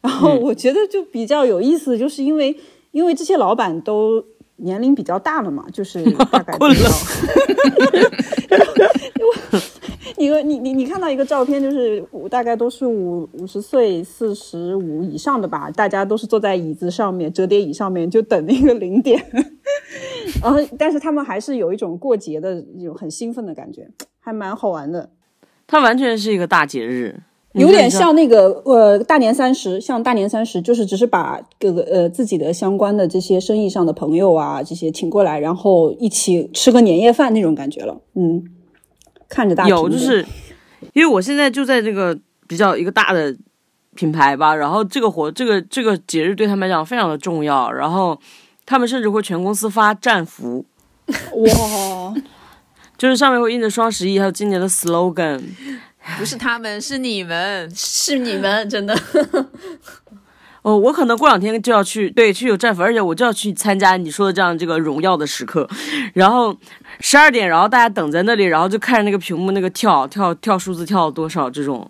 [0.01, 2.55] 然后我觉得就比较有意思，就是因为
[2.91, 4.23] 因为这些老板都
[4.57, 6.89] 年龄比较大了嘛，就是大概 困了。
[10.19, 19.19] 一个你你你看到一个照片，就是大概都是五五十岁、四十五以上的吧，大家都是坐在椅子上面、折叠椅上面，就等那个零点。
[20.43, 23.89] 然后，但是他们还是有一种过节的一种很兴奋的感觉，
[24.19, 25.09] 还蛮好玩的。
[25.65, 27.21] 它完全是一个大节日。
[27.53, 37.99] 有点像那个呃大年三十，像大年三十，就是只是把各个呃自己的相关的这些生意上的朋友啊这些请过来，然后一起吃个年夜饭那种感觉了。
[38.13, 38.43] 嗯，
[39.29, 40.25] 看着大有就是，
[40.93, 42.17] 因为我现在就在这个
[42.47, 43.35] 比较一个大的
[43.95, 48.19] 品牌吧，然后这个活这个这个节日对他们来讲非常的重要，然后
[48.65, 50.65] 他们甚至会全公司发战服，
[51.07, 52.13] 哇，
[52.97, 55.41] 就是上面会印着双十一还有今年的 slogan。
[56.17, 58.97] 不是他们，是你们，是你们，真的。
[60.61, 65.67] 哦，我可能过两天就要去，对，去有战俘，而且我就要去参加你说的这样这个荣耀的时刻。
[66.13, 66.55] 然后
[66.99, 71.89] 十二点，然后大家等在那里，然后就看着那个屏幕，那个跳跳跳数字跳多少这种。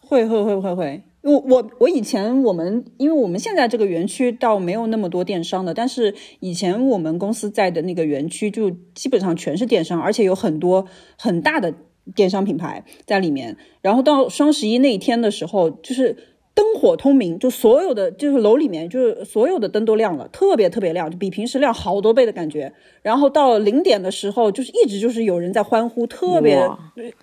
[0.00, 10.86] 会会会会会，我我我以前我们，因为我们现在这个园区倒没有那么多电商的，但是以前我们公司在的那个园区就基本上全是电商，而且有很多
[11.18, 11.74] 很大的。
[12.16, 22.72] 电商品牌在里面，然后到双十一那一天的时候，就是灯火通明，就所有的就是楼里面就是所有的灯都亮了，特别特别亮，就比平时亮好多倍的感觉。
[23.02, 26.68] 然后到零点的时候，就是一直就是有人在欢呼，特别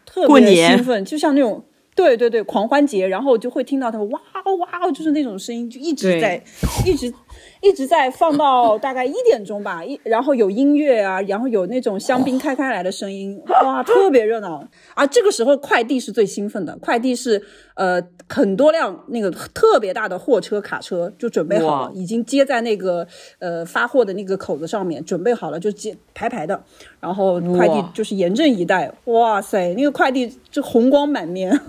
[0.05, 1.63] 特别兴奋，就像那种。
[1.95, 6.41] 对对对，狂欢节，然后就会听到他们哇哦哇哦，就是那种声音，就一直在，
[6.85, 7.13] 一直
[7.61, 14.63] 一直在放到大概一点钟吧，一然后有音乐啊，然后有那种香槟开开来的声音， 哇，特别热闹。
[14.95, 17.41] 啊这个时候快递是最兴奋的，快递是
[17.75, 23.05] 呃很多辆那个特别大的货车卡车就准备好了，已经接在那个
[23.39, 26.63] 呃发货的那个口子上面，准备好了就接排排的，
[26.99, 31.59] 然后快递就是严阵以待，哇塞，那个快递就红光满面。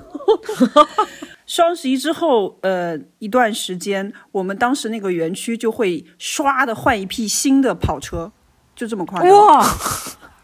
[1.51, 8.31] 双十一之后，呃，一段时间，我们当时那个园区就会唰的换一批新的跑车，
[8.77, 9.29] 就这么夸张。
[9.37, 9.67] 哇，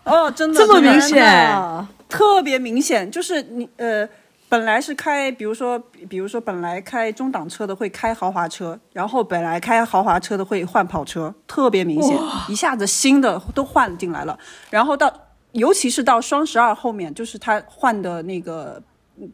[0.02, 3.08] 哦，真的这么明显，特别明显。
[3.08, 4.04] 就是你呃，
[4.48, 5.78] 本来是开，比如说，
[6.08, 14.36] 比如说本来开中档车的会开豪华车，然后本来开豪华车的会换跑车，特别明显，一下子新的都换进来了。
[14.70, 15.12] 然后到，
[15.52, 18.82] 尤其是到双十二后面，就是他换的那个。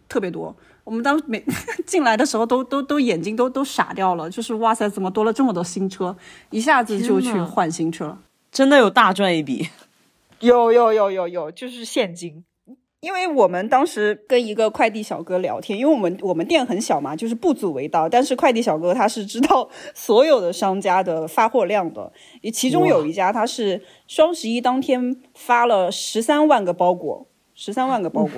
[0.09, 0.55] 特别多，
[0.85, 1.43] 我们当时每
[1.87, 6.17] 进来的时候都都都眼睛都都傻掉了，就是哇塞，怎么多了这么多新车？
[6.51, 8.19] 一下子就去换新车，
[8.51, 9.69] 真的有大赚一笔。
[10.41, 12.45] 有有有有有，就是现金。
[13.01, 18.09] 因为我们当时跟一个快递小哥聊天，因为我们我们店很小嘛，就是不足为道。
[18.09, 22.13] 但是快递小哥他是知道所有的商家的发货量的，
[22.53, 27.27] 其中有一家他是双十一当天发了十三万个包裹，
[27.57, 28.31] 十三万个包裹。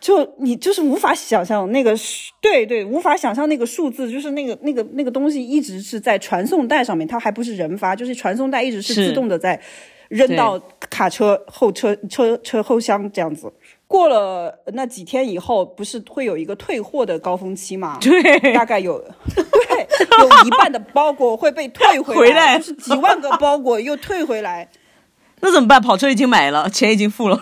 [0.00, 1.94] 就你就是无法想象那个，
[2.40, 9.60] 对对，无法想象那个数字，就是那个那个那个东西一直是在传送带上面，它还不是人发，就是传送带一直是自动的在
[10.08, 13.52] 扔到卡车后车车车后箱这样子。
[13.88, 17.98] 过了那几天以后，不是会有一个退货的高峰期嘛？
[18.00, 18.22] 对，
[18.52, 18.98] 大概有
[19.34, 19.88] 对
[20.20, 24.68] 有一半的包裹会被退 回来，就是几万个包裹又退回来，
[25.40, 25.80] 那怎么办？
[25.80, 27.40] 跑车已经买了，钱已经付了。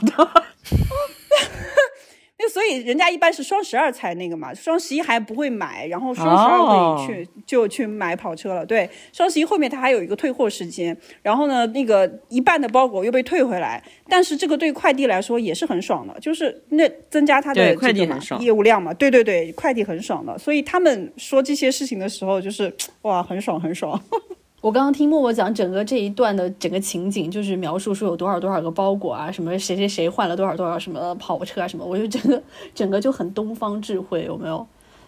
[2.38, 8.64] 那所以人家一般是双十二才那个嘛，双十一还不会买，然后双十二会去就去买跑车了。
[8.64, 18.92] 对，双十一后面它还有一个退货时间，然后呢，那个一半的包裹又被退回来，但是这个对快递来说也是很爽的，就是那增加它的快递很爽业务量嘛。
[18.92, 22.70] 对对对，快递很爽的，所以他们说这些事情的时候，就是
[23.02, 23.98] 哇，很爽很爽。
[24.66, 32.42] 我刚刚听默默讲整个这一段的整个情景，就是描述说有多少多少个包裹啊，什么谁谁谁换了多少多少什么跑车啊什么，我就整个
[32.74, 34.66] 整个就很东方智慧，有没有？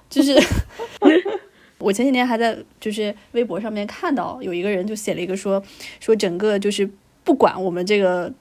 [0.09, 0.41] 就是
[1.79, 5.61] 我前几天还在就是微博上面看到有一个人就写了一个说
[5.99, 6.89] 说整个就是
[7.25, 8.33] 不管我们这个。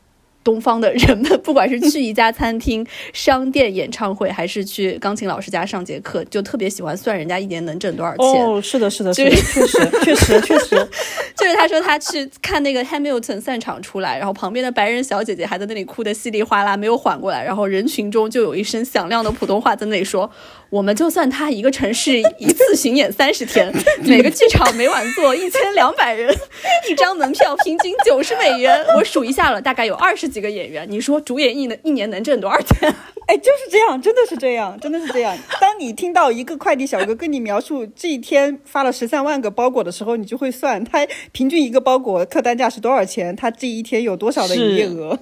[0.48, 8.26] 东方的人们，不管是去一家餐厅、 商店、演唱会，还是去钢琴老师家上节课，就特别喜欢算人家一年能挣多少钱。
[8.26, 10.88] 哦，是的，是的，是的，确实， 确实，确实。
[11.36, 20.32] 就是他说他去看那个 Hamilton 散场出来，然后旁边的白人小姐姐还在那里哭得稀里哗啦，没有缓过来，然后人群中就有一声响亮的普通话在那里说
[20.70, 26.34] ：“我们就算他一个城市一次巡演三十天， 每个剧场每晚坐一千两百人，
[26.90, 30.86] 一张门票平均九十美元，我数一下了，大概有二十几个演员。
[30.90, 32.94] 你说主演一能一年能挣多少钱？
[33.28, 35.38] 哎，就是这样，真的是这样，真的是这样。
[35.60, 45.20] 当你听到一个快递小哥跟你描述这一天发了十三万个包裹的时候，你就会算他平均一个包裹客单价是多少钱，他这一天有多少的营业额。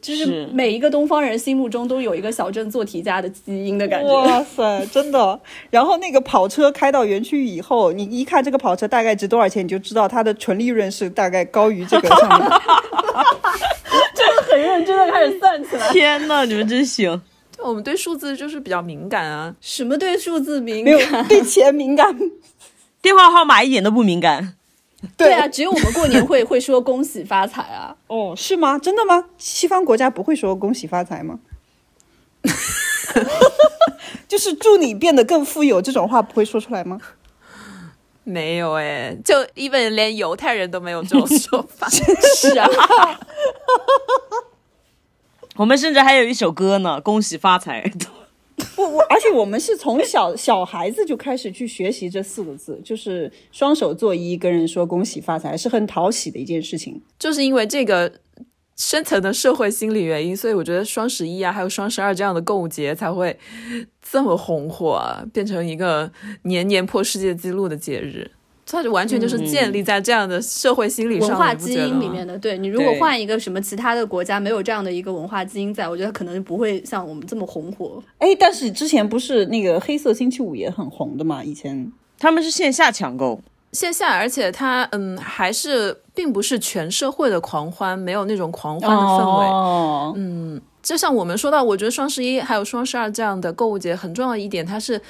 [0.00, 4.12] 就是每一个东方人心目中都有一个小镇做题家的基因的感觉。
[4.12, 5.40] 哇塞，真的。
[5.70, 12.48] 然后那个跑车开到园区以后，你一看这个跑车大概值多少钱，你就知道它的纯利润是大概高于这个上面。
[14.14, 15.92] 真的很认真的开始算起来。
[15.92, 17.20] 天呐，你们真行！
[17.58, 19.54] 我们对数字就是比较敏感啊。
[19.60, 21.26] 什么对数字敏感？
[21.28, 22.16] 对钱敏感。
[23.00, 24.54] 电话号码一点都不敏感。
[25.16, 27.94] 对啊，只有我们过年会会说恭喜发财啊！
[28.08, 28.78] 哦，是吗？
[28.78, 29.26] 真的吗？
[29.38, 31.38] 西方国家不会说恭喜发财吗？
[34.26, 37.00] 就是祝你变得更富有这种话不会说出来吗？
[38.24, 41.86] 没有哎，就 even 连犹太人都没有这种说法。
[41.92, 42.68] 真是啊，
[45.56, 47.92] 我们甚至还有一首歌呢，恭喜发财。
[48.74, 57.00] 不，我而且我们是从小小孩子就开始去学习这四个字，就是双手作揖，跟人说恭喜发财，是很讨喜的一件事情。
[57.18, 58.10] 就是因为这个
[58.76, 63.38] 深层的社会心理原因，所以我觉得双十一啊，还有双十二这样的购物节才会
[64.00, 65.02] 这么红火，
[65.32, 66.10] 变成一个
[66.42, 68.30] 年年破世界纪录的节日。
[68.68, 72.36] 它就完全就是建立在这样的社会心理上文化基因里面的。
[72.36, 78.02] 对你如果换一个什么其他的国家，没有这样的一个文化基因，在我觉得可能不会像我们这么红火。
[78.18, 81.44] 哎，但是之前不是那个黑色星期五也很红的嘛？
[81.44, 83.40] 以前他们是线下抢购，
[83.70, 90.12] 线下，而且它嗯还是并不是全社会的狂欢，没有那种狂欢的氛围。
[90.16, 95.00] 嗯，就像我们说到，我觉得双十一还有双十二这样的购物节很重要的一点，它是。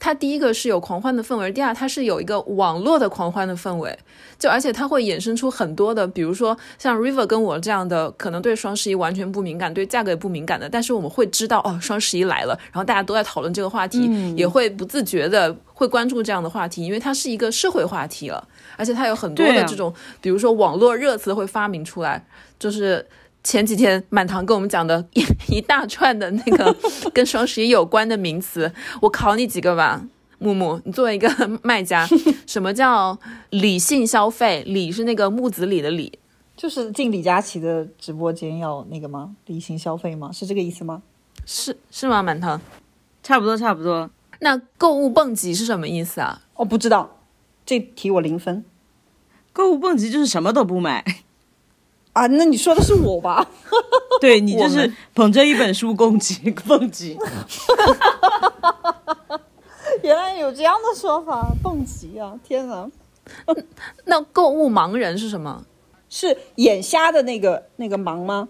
[0.00, 3.98] 它第一个是有狂欢的氛围，第二它是有一个网络的狂欢的氛围，
[4.38, 18.46] 就而且它会衍生出很多的，比如说像 River 跟我这样的，可能对双十一完全不敏感，对价格也不敏感的，但是我们会知道哦，双十一来了，然后大家都在讨论这个话题，也会不自觉的会关注这样的话题，因为它是一个社会话题了，
[18.76, 22.24] 而且它有很多的这种，比如说网络热词会发明出来，
[22.58, 23.04] 就是。
[23.48, 25.24] 前几天满堂跟我们讲的一
[25.56, 26.76] 一大串的那个
[27.14, 28.70] 跟双十一有关的名词，
[29.00, 30.04] 我考你几个吧，
[30.38, 31.26] 木木，你作为一个
[31.64, 32.06] 卖家，
[32.46, 33.18] 什么叫
[33.48, 34.62] 理性消费？
[34.66, 36.18] 理是那个木子李的李，
[36.58, 39.34] 就是进李佳琦的直播间要那个吗？
[39.46, 40.30] 理性消费吗？
[40.30, 41.02] 是这个意思吗？
[41.46, 42.22] 是是吗？
[42.22, 42.60] 满堂，
[43.22, 44.10] 差不多差不多。
[44.40, 46.42] 那购物蹦极是什么意思啊？
[46.56, 47.16] 我不知道，
[47.64, 48.62] 这题我零分。
[49.54, 51.02] 购物蹦极就是什么都不买。
[52.18, 53.46] 啊，那你说的是我吧？
[54.20, 57.16] 对你就是捧着一本书攻击蹦极。
[60.02, 62.34] 原来有这样的说法，蹦极啊！
[62.42, 62.88] 天哪，
[64.06, 65.64] 那购物盲人是什么？
[66.10, 68.48] 是眼瞎的那个那个盲吗？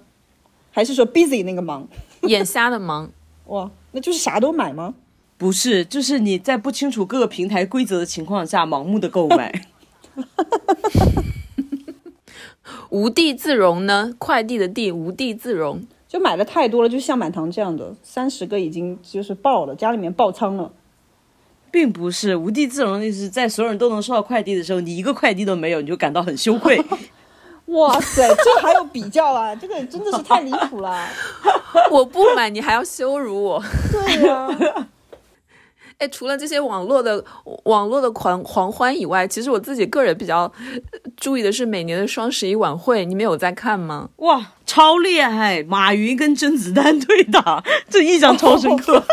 [0.71, 1.83] 还是说 busy 那个盲？
[2.23, 3.09] 眼瞎的盲？
[3.47, 4.95] 哇，那就是啥都买吗？
[5.37, 9.67] 不是，就是你在不清楚各个平台规则的情况下盲目的购买。
[12.91, 14.13] 无地自容呢？
[14.19, 20.73] 快递的地无地自容，就买的太多了，就像满堂这样的，三十个已经就是爆了，家里面爆仓了，
[21.71, 26.83] 并不是无地自容的意思，在所有人都能收到快递的时候，你一个快递都没有，你就感到很羞愧。
[27.67, 29.55] 哇塞，这还有比较啊？
[29.55, 31.07] 这个真的是太离谱了！
[31.93, 33.63] 我不买，你还要羞辱我？
[33.93, 34.89] 对呀。
[35.99, 37.25] 哎，除了这些网络的
[37.65, 40.53] 网络的狂狂欢以外，其实我自己个人比较
[41.17, 44.09] 注意的是每年的双十一晚会，你们有在看吗？
[44.19, 45.63] 哇，超厉害！
[45.65, 49.03] 马云跟甄子丹对打，这印象超深刻。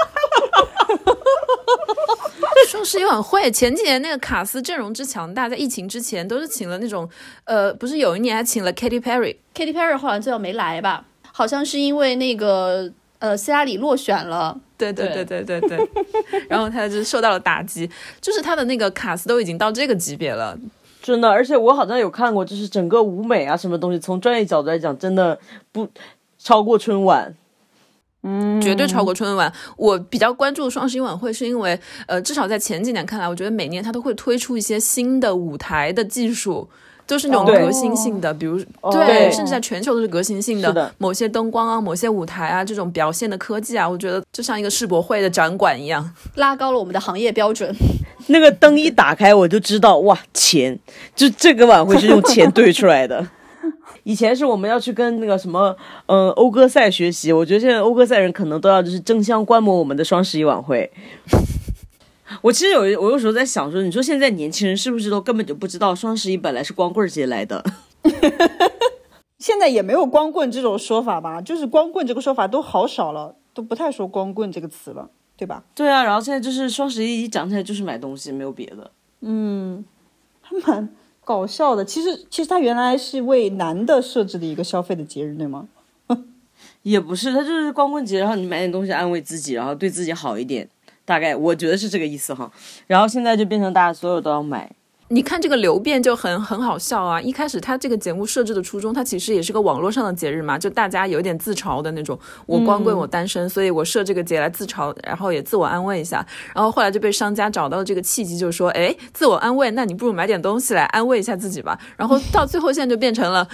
[2.67, 7.09] 双十一晚会前几年那个卡斯阵容之强大，在疫情之前都是请了那种，
[7.45, 11.05] 呃，不是有一年还请了 Katy Perry，Katy Perry 好像最后没来吧？
[11.31, 14.59] 好像是因为那个呃希拉里落选了。
[14.77, 15.89] 对对对对对对，
[16.49, 17.89] 然后他就受到了打击，
[18.19, 20.57] 就是他的那个卡斯都已经到这个级别了，
[21.01, 21.29] 真的。
[21.29, 25.39] 而且我好像有看过，就是整个舞美啊，什么东西，从专业角度来讲，真的
[25.71, 25.87] 不
[26.37, 27.33] 超过春晚，
[28.23, 29.53] 嗯，绝对超过春晚。
[29.77, 36.69] 我比较关注双十一晚会，是因为呃，至少在前几年看来，我觉得每年他都会推出一些新的舞台的技术。
[37.07, 38.57] 都是那种革新性的，比如
[38.91, 40.91] 对，甚至在全球都是革新性的。
[40.97, 47.73] 某些灯光啊，某些舞台啊，这种表现的科技啊，我觉得就像一个世博会的展馆一样， 拉高了我们的行业标准。
[48.27, 50.79] 那个灯一打开，我就知道哇，钱，
[51.15, 53.27] 就这个晚会是用钱堆出来的。
[54.03, 55.75] 以前是我们要去跟那个什么，
[56.07, 57.31] 嗯，欧歌赛学习。
[57.31, 60.91] 我觉得现在欧歌赛人可能都要就是争相观摩我们的双十一晚会。
[62.41, 67.63] 我其实有，我有时候在想说，你说现在年轻人是不是都根本就不知道双十一本来是光棍节来的？
[69.37, 71.39] 现在也没有光棍这种说法吧？
[71.41, 75.63] 就是光棍这个说法都好少了，都不太说光棍这个词了，对吧？
[75.75, 78.91] 对啊，然后现在就是双十一一讲起来就是买东西，没有别的。
[79.21, 79.85] 嗯，
[80.41, 80.89] 还蛮
[81.23, 81.85] 搞笑的。
[81.85, 85.67] 其实，其实它原来是为男的设置的一个消费的节日，对吗？
[86.81, 90.67] 也不是，它就是光棍节，然后你买点东西安慰自己，然后对自己好一点，
[91.05, 92.51] 大概我觉得是这个意思哈。
[92.87, 94.69] 然后现在就变成大家所有都要买。
[95.09, 97.21] 你看这个流变就很很好笑啊！
[97.21, 102.19] 一开始他这个节目设置的初衷，它其实也是个网络上的节日嘛，就大家有点自嘲的那种。
[102.47, 106.25] 我光棍，我单身，所以我设这个节来自嘲，然后也自我安慰一下。
[106.55, 111.79] 然后后来就被商家找到了这个契机，就是说，哎，自我安慰，那你不如买点东西来安慰一下自己吧。
[111.95, 113.47] 然后到最后现在就变成了，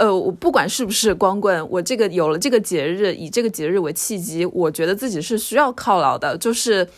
[0.00, 6.88] 呃，我不管是不是光棍，我这个有了这个节日，以这个节日为契机，我觉得自己是需要犒劳的，就是。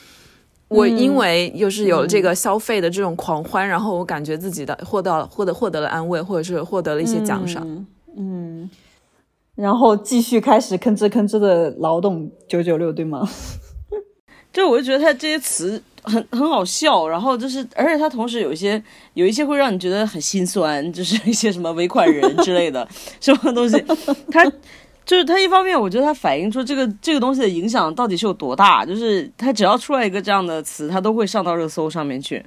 [0.69, 7.63] 我因为又是有这个消费的这种狂欢，然后我感觉自己的获得获得获得了安慰，或者是获得了一些奖赏，
[8.17, 8.71] 嗯，
[9.55, 13.29] 然后继续开始吭哧吭哧的劳动九九六，对吗？
[14.51, 18.83] 就我就觉得他这些词很很好笑，然后就是，而且他同时有一些
[19.15, 22.87] 有一些会让你觉得很心酸，就是一些什么尾款人之类的
[23.21, 23.79] 什么东西，
[24.31, 24.51] 他。
[25.05, 28.87] 就是它一方面，我觉得它反映出这个这个东西的影响到底是有多大。
[28.87, 32.43] 就是它只要出来一个这样的词，它都会上到热搜上面去。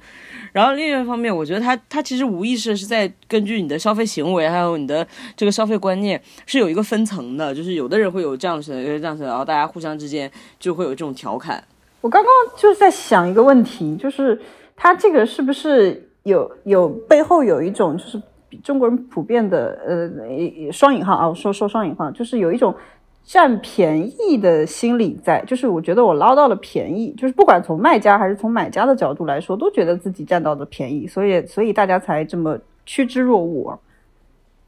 [0.52, 7.54] 然后另一方面，我觉得它它其实无意识是在根据你的消费行为，还有你的这个消费观念是有一个分层的。
[7.54, 10.28] 就是有的人会有这样子，有的这样子，然后大家互相之间
[10.58, 11.62] 就会有这种调侃。
[12.06, 14.40] 我刚刚就是在想一个问题，就是
[14.76, 18.22] 他这个是不是有有背后有一种就是。
[18.62, 22.74] 中国人普遍的呃双引号啊，我说说双引号，就是有一种
[23.22, 33.78] 占便宜的心理在，就是我觉得我捞到了便宜，就是不管从卖家还是从买家的角度来说，都觉得自己占到的便宜，所以所以大家才这么趋之若鹜，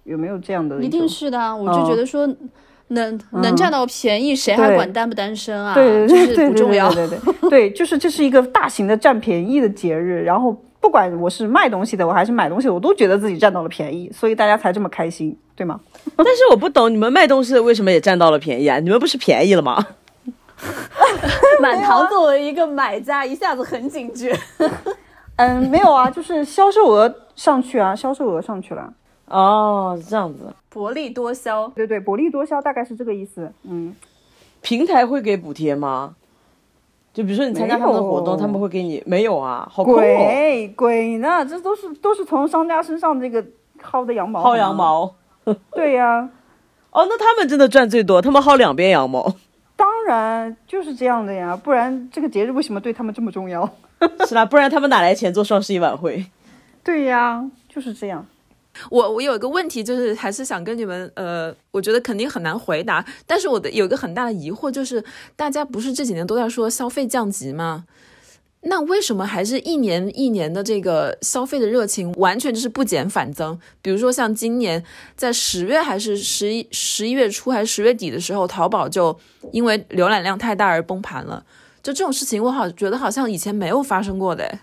[0.05, 0.83] 有没有这样的？
[0.83, 2.29] 一定是的，我就觉得说
[2.89, 5.75] 能能占到便宜，谁还管单不单身啊？
[5.75, 6.93] 对，这是不重要。
[6.93, 15.79] 对对对对，就是这是一个大型的占便宜的节日，然后不管我是卖东西的，我还是买东西，我都觉得自己占到了便宜，所以大家才这么开心，对吗？
[16.17, 18.79] 但是我不懂，你们卖东西的为什么也占到了便宜啊？
[18.81, 19.85] 你们不是便宜了吗？
[21.61, 24.37] 满堂作为一个买家，一下子很警觉。
[25.37, 28.93] 嗯，没有啊，就是销售额上去啊，销售额上去了。
[29.29, 31.69] 哦，这样子，薄利多销。
[31.69, 33.53] 对对，薄利多销大概是这个意思。
[33.63, 33.95] 嗯，
[34.61, 36.15] 平台会给补贴吗？
[37.13, 39.69] 就比如说你参加他们的活动，他们会给你没有啊？
[39.71, 43.45] 好贵贵呢，这都是都是从商家身上这个
[43.83, 45.15] 薅的羊毛，薅羊毛。
[45.73, 46.29] 对呀，
[46.91, 49.35] 哦，那他们真的赚最多，他们薅两边羊毛。
[49.75, 53.69] 当然就是这样的呀，不然这个节日为什么对他们这么重要？
[54.29, 56.25] 是啦，不然他们哪来钱做双十一晚会？
[56.85, 58.25] 对呀，就是这样。
[58.91, 63.05] 我我有一个问题，就是还是想跟你们，呃，我觉得肯定很难回答。
[63.27, 65.03] 但是我的有一个很大的疑惑，就是
[65.37, 67.85] 大家不是这几年都在说消费降级吗？
[68.63, 73.57] 那为什么还是一年一年的这个消费的热情完全就是不减反增？
[73.81, 74.83] 比如说像今年
[75.15, 79.17] 在十月还是十一十一月初还是十月底的时候，淘宝就
[79.53, 81.45] 因为浏览量太大而崩盘了。
[81.81, 84.59] 就这种事情，我好觉得好像以前没有发生过的。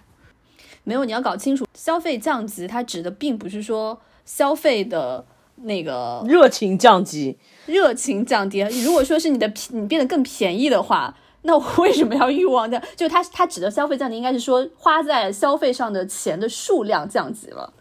[0.85, 5.25] 没有，你要搞清楚，消费降级它指的并不是说消费的
[5.63, 8.61] 那个热情降级，热情降低。
[8.83, 12.79] 如果说是你的你变得更便宜的话，那我为什么要欲望降？
[12.95, 17.73] 就它它指的消费降级，应该是说花在消费上的钱的数量降级了。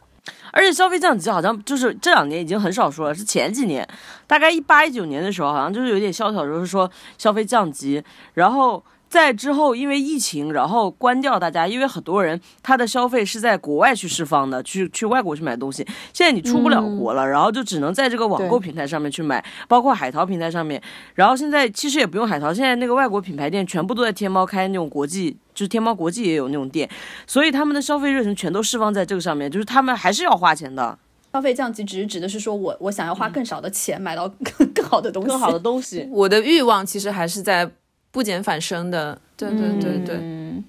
[0.51, 3.87] 而且消费降级好像就是这两年已经很少说了，是前几年，
[4.27, 8.03] 大概一八一九年的时候，好像就是有点萧条，就是说消费降级，
[8.33, 8.83] 然后。
[9.15, 15.87] 在之后，因为疫情，然后关掉大家，因为很多人他的消费是在国外去释放的，去去外国去买东西。
[16.13, 20.83] 现在你出不了国了，然后就只能在这个网购平台上面去买，包括海淘平台上面。
[21.15, 26.91] 然后现在其实也不用海淘，现在那个外国品牌店全部都在天猫开那种国际，就是天猫国际也有那种店，
[27.25, 30.99] 所以他们的消费热情全都释放在这个上面，就是他们还是要花钱的。
[31.33, 36.09] 消费降级只是指的是说我我想要花更少的钱买到更更好的东西，更好的东西。
[36.11, 37.71] 我的欲望其实还是在。
[38.15, 40.63] 不减反升的，对对对对。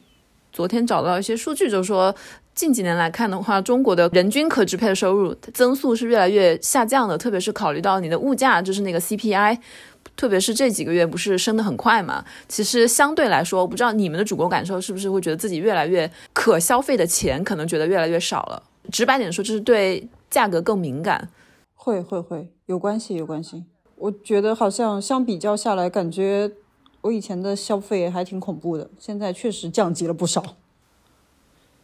[0.52, 2.14] 昨天找到一些数据，就是说
[2.56, 9.60] 近几年来看的话，中国的人均可支配的收入增速是越来越下降的，特别是考虑到你的物价，就是那个 CPI，
[10.16, 12.26] 特别是这几个月不是升得很快嘛。
[12.48, 18.64] 其实相对来说，我不知道你们的主观感受是不是会觉得自己越来越可消费的钱可能觉得越来越少了。
[18.92, 21.30] 直白点说，就是对价格更敏感。
[21.76, 23.66] 会会会有关系有关系。
[23.98, 26.52] 我觉得好像相比较下来，感觉
[27.06, 30.44] 我以前的消费还挺恐怖的，现在确实降级了不少。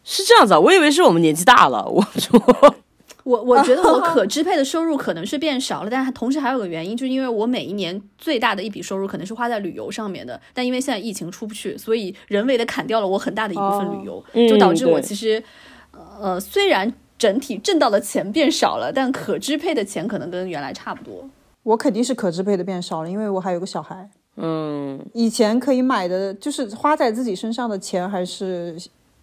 [0.03, 1.86] 是这样子啊，我以为是我们年纪大了。
[1.86, 2.76] 我说，
[3.24, 15.43] 我我觉得我可 支配的收入可能是变少了，但是同时还有个原因，就是因为我每一年最大的一笔收入可能是花在旅游上面的，但因为现在疫情出不去，所以人为的砍掉了我很大的一部分旅游，就导致我其实，
[16.19, 21.30] 呃，虽然整体挣到的钱变少了，但可支配的钱可能跟原来差不多。
[21.61, 24.09] 我肯定是可支配的变少了，因为我还有个小孩。
[24.38, 28.75] 嗯，以前可以买的，就是花在自己身上的钱还是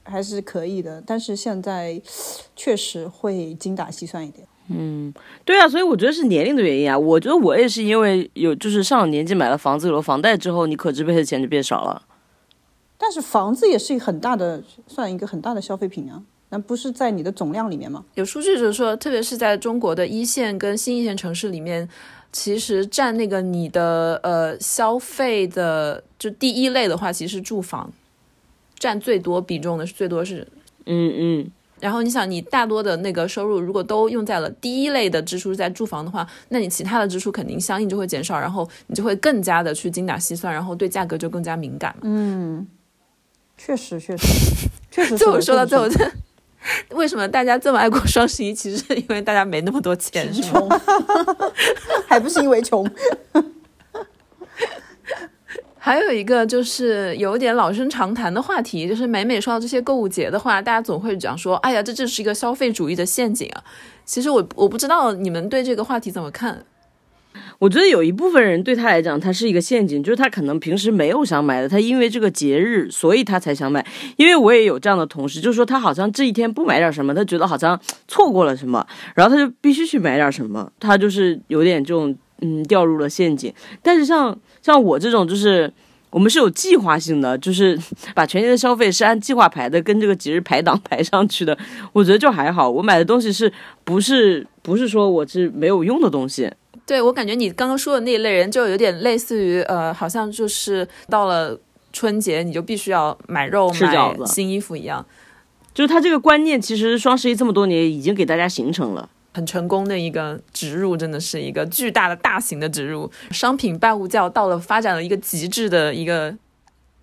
[0.05, 2.01] 还是可以的，但是现在
[2.55, 4.47] 确实会精打细算一点。
[4.69, 5.13] 嗯，
[5.47, 6.97] 对啊，所以我觉得是年龄的原因啊。
[6.97, 12.03] 我觉得我也是因为有就是上了年纪买了房子有了房贷之后，你可支配的钱就变少了。
[12.99, 18.05] 但是房子也是一个很大的，算一个很大的消费品啊，那不是在你的总量里面吗？
[18.15, 21.89] 有数据就是说，特别是在中国的一线跟新一线城市里面。
[22.33, 27.91] 其实占那个你的呃消费的就第一类的话，其实是住房
[28.79, 30.47] 占最多比重的，是最多是
[30.87, 31.51] 嗯嗯。
[31.81, 42.67] 然后你想，你大多的那个收入如果都用在了第一类的支出在住房的话，那你其他的支出肯定相应就会减少，然后你就会更加的去精打细算，然后对价格就更加敏感嗯，
[43.57, 44.27] 确实确实
[44.91, 45.17] 确实。
[45.17, 45.87] 最后 说到最后。
[46.91, 48.53] 为什么大家这么爱过双十一？
[48.53, 50.69] 其实是因为大家没那么多钱，是穷，
[52.07, 52.89] 还不是因为穷。
[55.81, 63.65] 还有一个就是有点老生常谈的话题，就是每每说到这些购物节的话，大家总会讲说：“哎呀，这就是一个消费主义的陷阱啊！”
[64.05, 66.63] 其实我我不知道你们对这个话题怎么看。
[67.59, 73.85] 我觉得有一部分人对他来讲，他是一个陷阱，就是他可能平时没有想买的，他因为这个节日，所以他才想买。
[74.17, 78.87] 因为我也有这样的同事，就是说他好像这一天不买点什么，他觉得好像错过了什么，
[79.17, 83.53] 然后他就必须去买点什么，他就是有点这种嗯掉入了陷阱。
[83.83, 85.69] 但是像像我这种，就是
[86.11, 87.77] 我们是有计划性的，就是
[88.15, 91.59] 把全年的消费是按计划排的，跟这个节日排档 排上去的，
[91.93, 92.71] 我觉得就还好。
[92.71, 93.53] 我买的东西是
[93.83, 96.49] 不是不是说我是没有用的东西。
[96.89, 101.61] 对我感觉你刚刚说的那一类人，就有点类似于呃，好像就是到了
[101.93, 105.05] 春节你就必须要买肉、买新衣服一样。
[105.75, 113.11] 就是他这个观念，其实双十一这么多年已经给大家形成了很成功的一个植入，真的是一个巨大的大型的植入。
[113.33, 116.35] 商品拜物教到了发展了一个极致的一个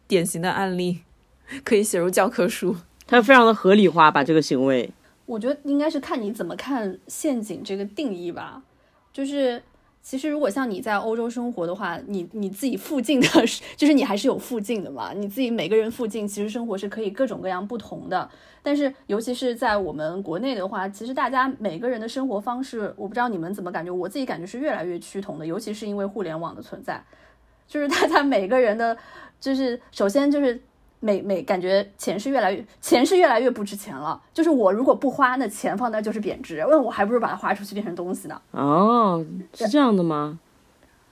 [0.08, 1.02] 典型的案例，
[1.64, 2.76] 可以写入教科书。
[3.06, 4.90] 它非常的合理化，把这个行为。
[5.28, 8.64] 我觉得应该是看你怎么看陷阱这个定义吧，
[9.14, 9.62] 就是。
[10.06, 13.28] 其实，如果像你在欧洲生活的话，你你自己附近的，
[13.76, 15.12] 就是你还是有附近的嘛。
[15.14, 18.30] 你自己每个人附近，其实生活是可以各种各样不同的。
[18.62, 25.46] 但是，尤其是在我们国内的话，其实大家每个人的生活方式，我不知道你们怎么感觉，我自己感觉是越来越趋同的。
[25.48, 27.04] 尤其是因为互联网的存在，
[27.68, 28.96] 就是大家每个人的，
[29.40, 30.62] 就是首先就是。
[31.00, 38.42] 每每感觉钱是越来越钱是越来越不值钱了，就是我如果不花，那钱放那就是贬值，那我还不如把它花出去变成东西呢。
[38.52, 39.24] 哦，
[39.54, 40.40] 是这样的吗？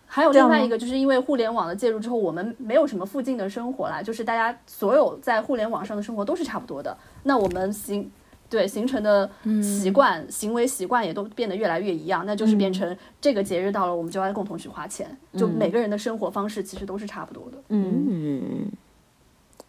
[0.07, 8.11] 还有另外一个，就是因为互联网的介入之后，我们没有什么附近的生活啦，就是大家所有在互联网上的生活都是差不多的，那我们形
[8.47, 9.27] 对形成的
[9.61, 17.57] 习惯、行为习惯也都变得越来越一样，那就是变成这个节日到了，我们就要共同去花钱，就每个人的生活方式其实都是差不多的。
[17.69, 18.67] 嗯。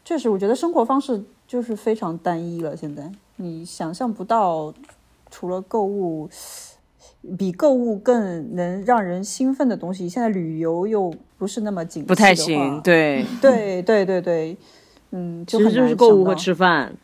[0.05, 2.77] 确实，我觉得生活方式就是非常单一了。
[2.77, 4.73] 现在你想象不到，
[5.31, 6.29] 除了购物，
[7.39, 10.07] 比购物更能让人兴奋的东西。
[10.07, 12.81] 现在旅游又不是那么紧，不太行。
[12.83, 14.57] 对，对，对，对，对，
[15.13, 16.95] 嗯，其实就是购物和吃饭。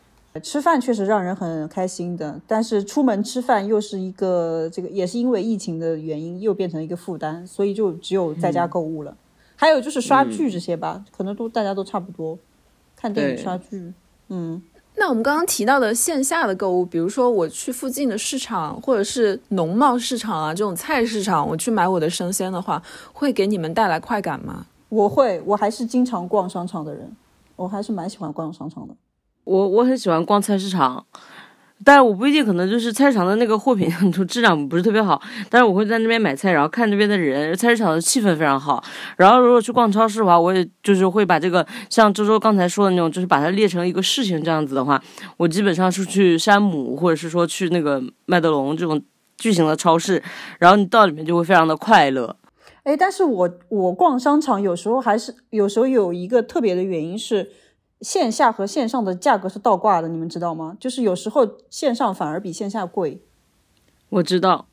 [0.43, 9.17] 吃饭确实让人很开心的，但是出门吃饭又是一个这个，也是因为疫情的原因，又变成一个负担，所以就只有在家购物了。
[9.57, 12.37] 还有就是刷剧这些吧，可能都大家都差不多。
[13.01, 13.91] 看电影、刷剧，
[14.29, 14.61] 嗯，
[14.95, 22.79] 那我们刚刚提到的线下的购物，比如说我去附近的市场，或者是农贸市场啊，这种菜市场，我去买我的生鲜的话，
[23.11, 24.67] 会给你们带来快感吗？
[24.89, 27.11] 我会，我还是经常逛商场的人，
[27.55, 28.93] 我还是蛮喜欢逛商场的。
[29.45, 31.03] 我我很喜欢逛菜市场。
[31.83, 35.21] 但是我不一定，可能就是菜市场的那个货品 就质量不是特别好。
[35.49, 38.83] 但是我会在那边买菜，然后看那边的人，菜市场的气氛非常好。
[39.17, 45.01] 然后如果去逛超市的话，我也就是会把这个像周周刚才说的那种，就是把它列成一个事情这样子的话，
[45.37, 49.01] 我基本上是去山姆或者是说去那个麦德龙这种
[49.37, 50.21] 巨型的超市，
[50.59, 52.35] 然后你到里面就会非常的快乐。
[52.83, 57.49] 哎，但是我我逛商场有时候还是有时候有一个特别的原因是。
[58.01, 60.75] 线下和线上的价格是倒挂的，你们知道吗？
[60.79, 63.21] 就是有时候线上反而比线下贵。
[64.09, 64.65] 我知道，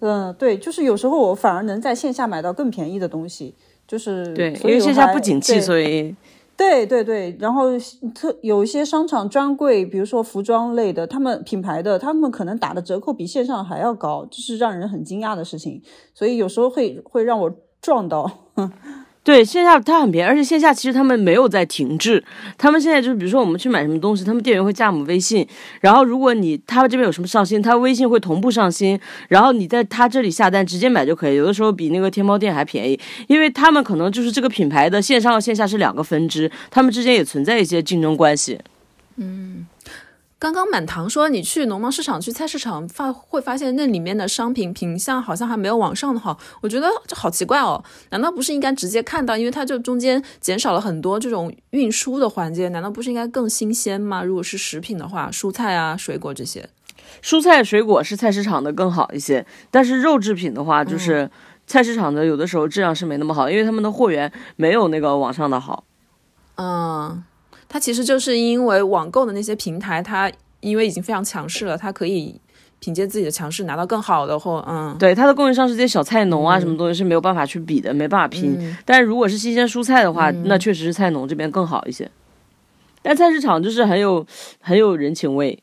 [0.00, 3.54] 嗯，对，就是有时候我反而能在线下买到更便宜的东西，
[3.86, 6.14] 就是对，因为线下不景气，所以
[6.56, 7.70] 对对对，然后
[8.14, 15.82] 特有一些商场专柜，比如说服装类的，他们品牌的，他们可能打的折扣比线上还要高，这是让人很惊讶的事情。
[16.14, 18.30] 所以有时候会会让我撞到。
[19.24, 22.22] 对线下它很便宜，而且线下其实他们没有在停滞，
[22.58, 25.46] 他们现在就是比如说我们去买什么东西，他们店员会加我们微信，
[25.80, 28.98] 然后如果你他这边有什么上新，他微信会同步上新，
[29.28, 32.98] 然后你在他这里下单直接买就可以，有的时候比那个天猫店还便宜，
[33.28, 38.58] 因为他们可能就是这个品牌的线上和线下是两个分支，他们之间也存在一些竞争关系。
[39.16, 39.66] 嗯
[40.42, 47.80] 刚刚满堂说，你去农贸市场、去菜市场发会发现那里面的商品品相好像还没有网上的好，我觉得这好奇怪哦。
[48.10, 49.36] 难道不是应该直接看到？
[49.36, 54.24] 因为它就中间减少了很多这种运输的环节，难道不是应该更新鲜吗？
[54.24, 56.68] 如果是食品的话，蔬菜啊、水果这些，
[57.22, 61.30] 蔬菜水果是菜市场的更好一些，但是肉制品的话，就是
[61.68, 65.84] 菜市场的有的时候质量是没那么好，因为他们的货源没有那个网上的好。
[66.56, 67.22] 嗯，
[67.72, 72.38] 它其实就是因为网购的那些平台，它因为已经非常强势了，它可以
[72.80, 74.62] 凭借自己的强势拿到更好的货。
[74.68, 78.54] 嗯，对，它的供应商是这些小菜农啊，什么东西是没有办法去比的，没办法拼。
[78.60, 82.10] 嗯但是如果是新鲜蔬菜的话，那确实是菜农这边更好一些。
[83.00, 84.26] 但菜市场就是很有
[84.60, 85.58] 很有人情味，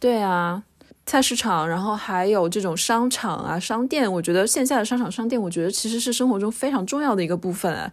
[0.00, 0.62] 对啊，
[1.04, 7.92] 菜市场，然后还有这种商场啊、商店，我觉得线下的商场、商店，我觉得其实是生活中非常重要的一个部分啊。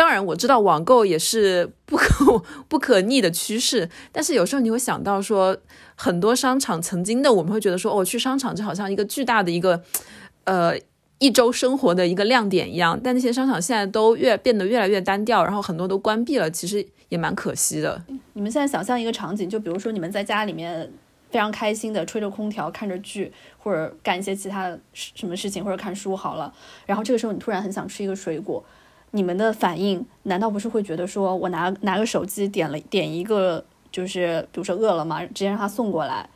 [0.00, 5.54] 当然，我知道网购也是不可不可逆的趋势，但是有时候你会想到说，
[5.94, 9.82] 很多商场曾经的我们会觉得说，哦，去商场就好像一个巨大的一个，
[10.44, 10.72] 呃，
[11.18, 12.98] 一周生活的一个亮点一样。
[13.04, 18.02] 但那些商场现在都越变得越来越单调，然后很多都关闭了，其实也蛮可惜的。
[18.32, 20.90] 你们现在想象一个场景，就比如说你们在家里面
[21.30, 26.50] 非常开心的吹着空调看着剧，或者干一些其他的什么事情，或者看书好了，
[26.86, 28.64] 然后这个时候你突然很想吃一个水果，
[29.12, 36.28] 你们的反应难道不是会觉得说我拿拿个手机点了点一个，就是比如说饿了么，直接让他送过来。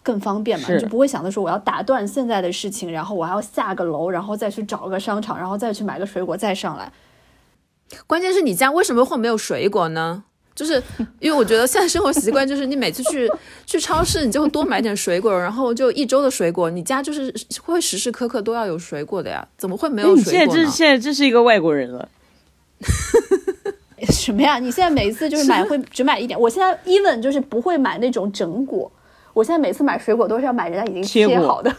[0.00, 6.90] 更方便嘛，就不会想着说我要打断现在的事情，然后我还要下个楼，然后再去找个商场，然后再去买个水果再上来。
[8.06, 10.24] 关键是你家为什么会没有水果呢？
[10.58, 10.82] 就是
[11.20, 13.30] 因为我觉得现在生活习惯就是你每次去
[13.64, 17.32] 去超市，你就会多买点水果，然后就一周的水果，你家就是
[17.62, 20.54] 会时时刻刻都要有水果的呀，怎么会没有水果现在？
[20.54, 22.08] 这现在这是一个外国人了，
[24.10, 24.58] 什么呀？
[24.58, 28.90] 你现在每一次就是买 会只买一点，我现在 even 就是不会买那种整果，
[29.38, 31.72] 我现在每次买水果都是要买人家已经切好的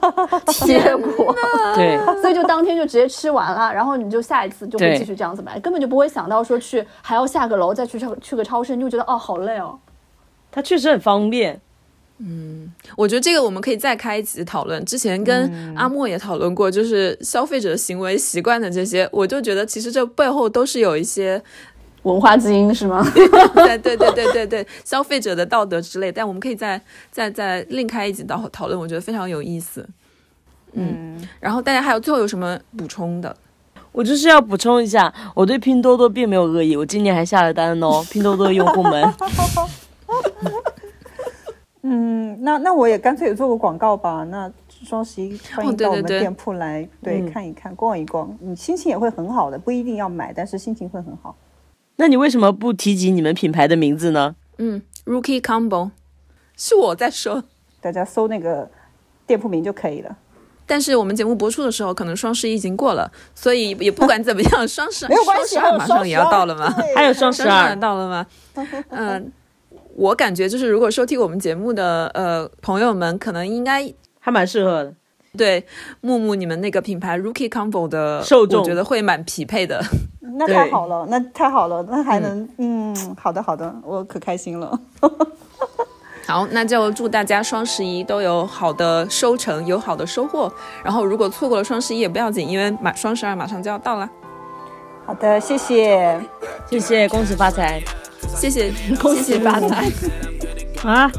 [0.48, 1.36] 切果，
[1.74, 9.78] 对 所以就当天就直接吃完了，然后你就下一次就会继续这样子买，根本就不会想到说去还要下个楼再去超去个超市，你就觉得哦好累哦。
[10.50, 11.60] 它确实很方便。
[12.24, 14.82] 嗯我觉得这个我们可以再开一集讨论。
[14.84, 21.42] 之前跟阿莫也讨论过，就是消费者行为习惯的这些，我就觉得其实这背后都是有一些
[22.02, 23.02] 文化基因是吗？
[23.14, 26.80] 对对对对对对消费者的道德之类，但我们可以再
[27.10, 29.88] 再再另开一集讨讨论，我觉得非常有意思。
[30.72, 33.36] 嗯，然后大家还有最后有什么补充的？
[33.92, 38.02] 我就是要补充一下，我对拼多多并没有恶意，我今年还下了单哦。
[38.10, 39.14] 拼多多的用户们，
[41.82, 44.24] 嗯，那那我也干脆也做个广告吧。
[44.24, 44.50] 那
[44.82, 51.36] 双十一欢迎对对对到我们店铺来，对嗯看一看，逛一逛，你心情也会很好的，不一定要买，但是心情会很好。
[52.02, 54.34] 那你为什么不提及你们品牌的名字呢？
[54.58, 55.92] 嗯，Rookie Combo
[56.56, 57.44] 是我在说，
[57.80, 58.68] 大家搜那个
[59.24, 60.16] 店铺名就可以了。
[60.66, 66.74] 但是我们节目播出的时候，可能双十一已经过了，所以也不管怎么样，双十没有关系，双十二马上也要到了嘛。
[66.96, 68.26] 还有双十二双十二，到了吗？
[68.90, 69.32] 嗯、
[69.94, 73.88] 我感觉就是如果收听我们节目的呃朋友们，可能应该
[74.18, 74.92] 还蛮适合的。
[75.36, 75.66] 对
[76.02, 79.82] 木木你们那个品牌 Rookie Combo 的受众我觉得会蛮匹配的。
[80.38, 84.78] 那太好了，那太好了，那还能嗯好的好的，我可开心了。
[86.26, 90.52] 好，那就祝大家双十一都有好的收成，有好的收获。
[90.84, 94.08] 然后如果错过了双十一也不要紧，因为马双十二马上就要到了。
[95.04, 96.20] 好的，谢谢。
[96.70, 97.82] 谢谢，恭喜发财
[98.36, 99.90] 谢谢，恭喜发财！
[100.84, 101.10] 啊！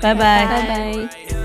[0.00, 0.46] 拜拜。
[0.46, 1.35] 拜拜。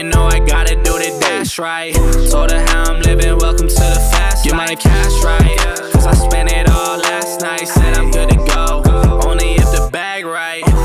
[0.00, 1.94] you know I gotta do the dash right.
[2.30, 4.44] Told her how I'm living, welcome to the fast.
[4.44, 5.58] Get my cash right,
[5.92, 7.68] cause I spent it all last night.
[7.68, 8.82] Said I'm good to go,
[9.28, 10.79] only if the bag right.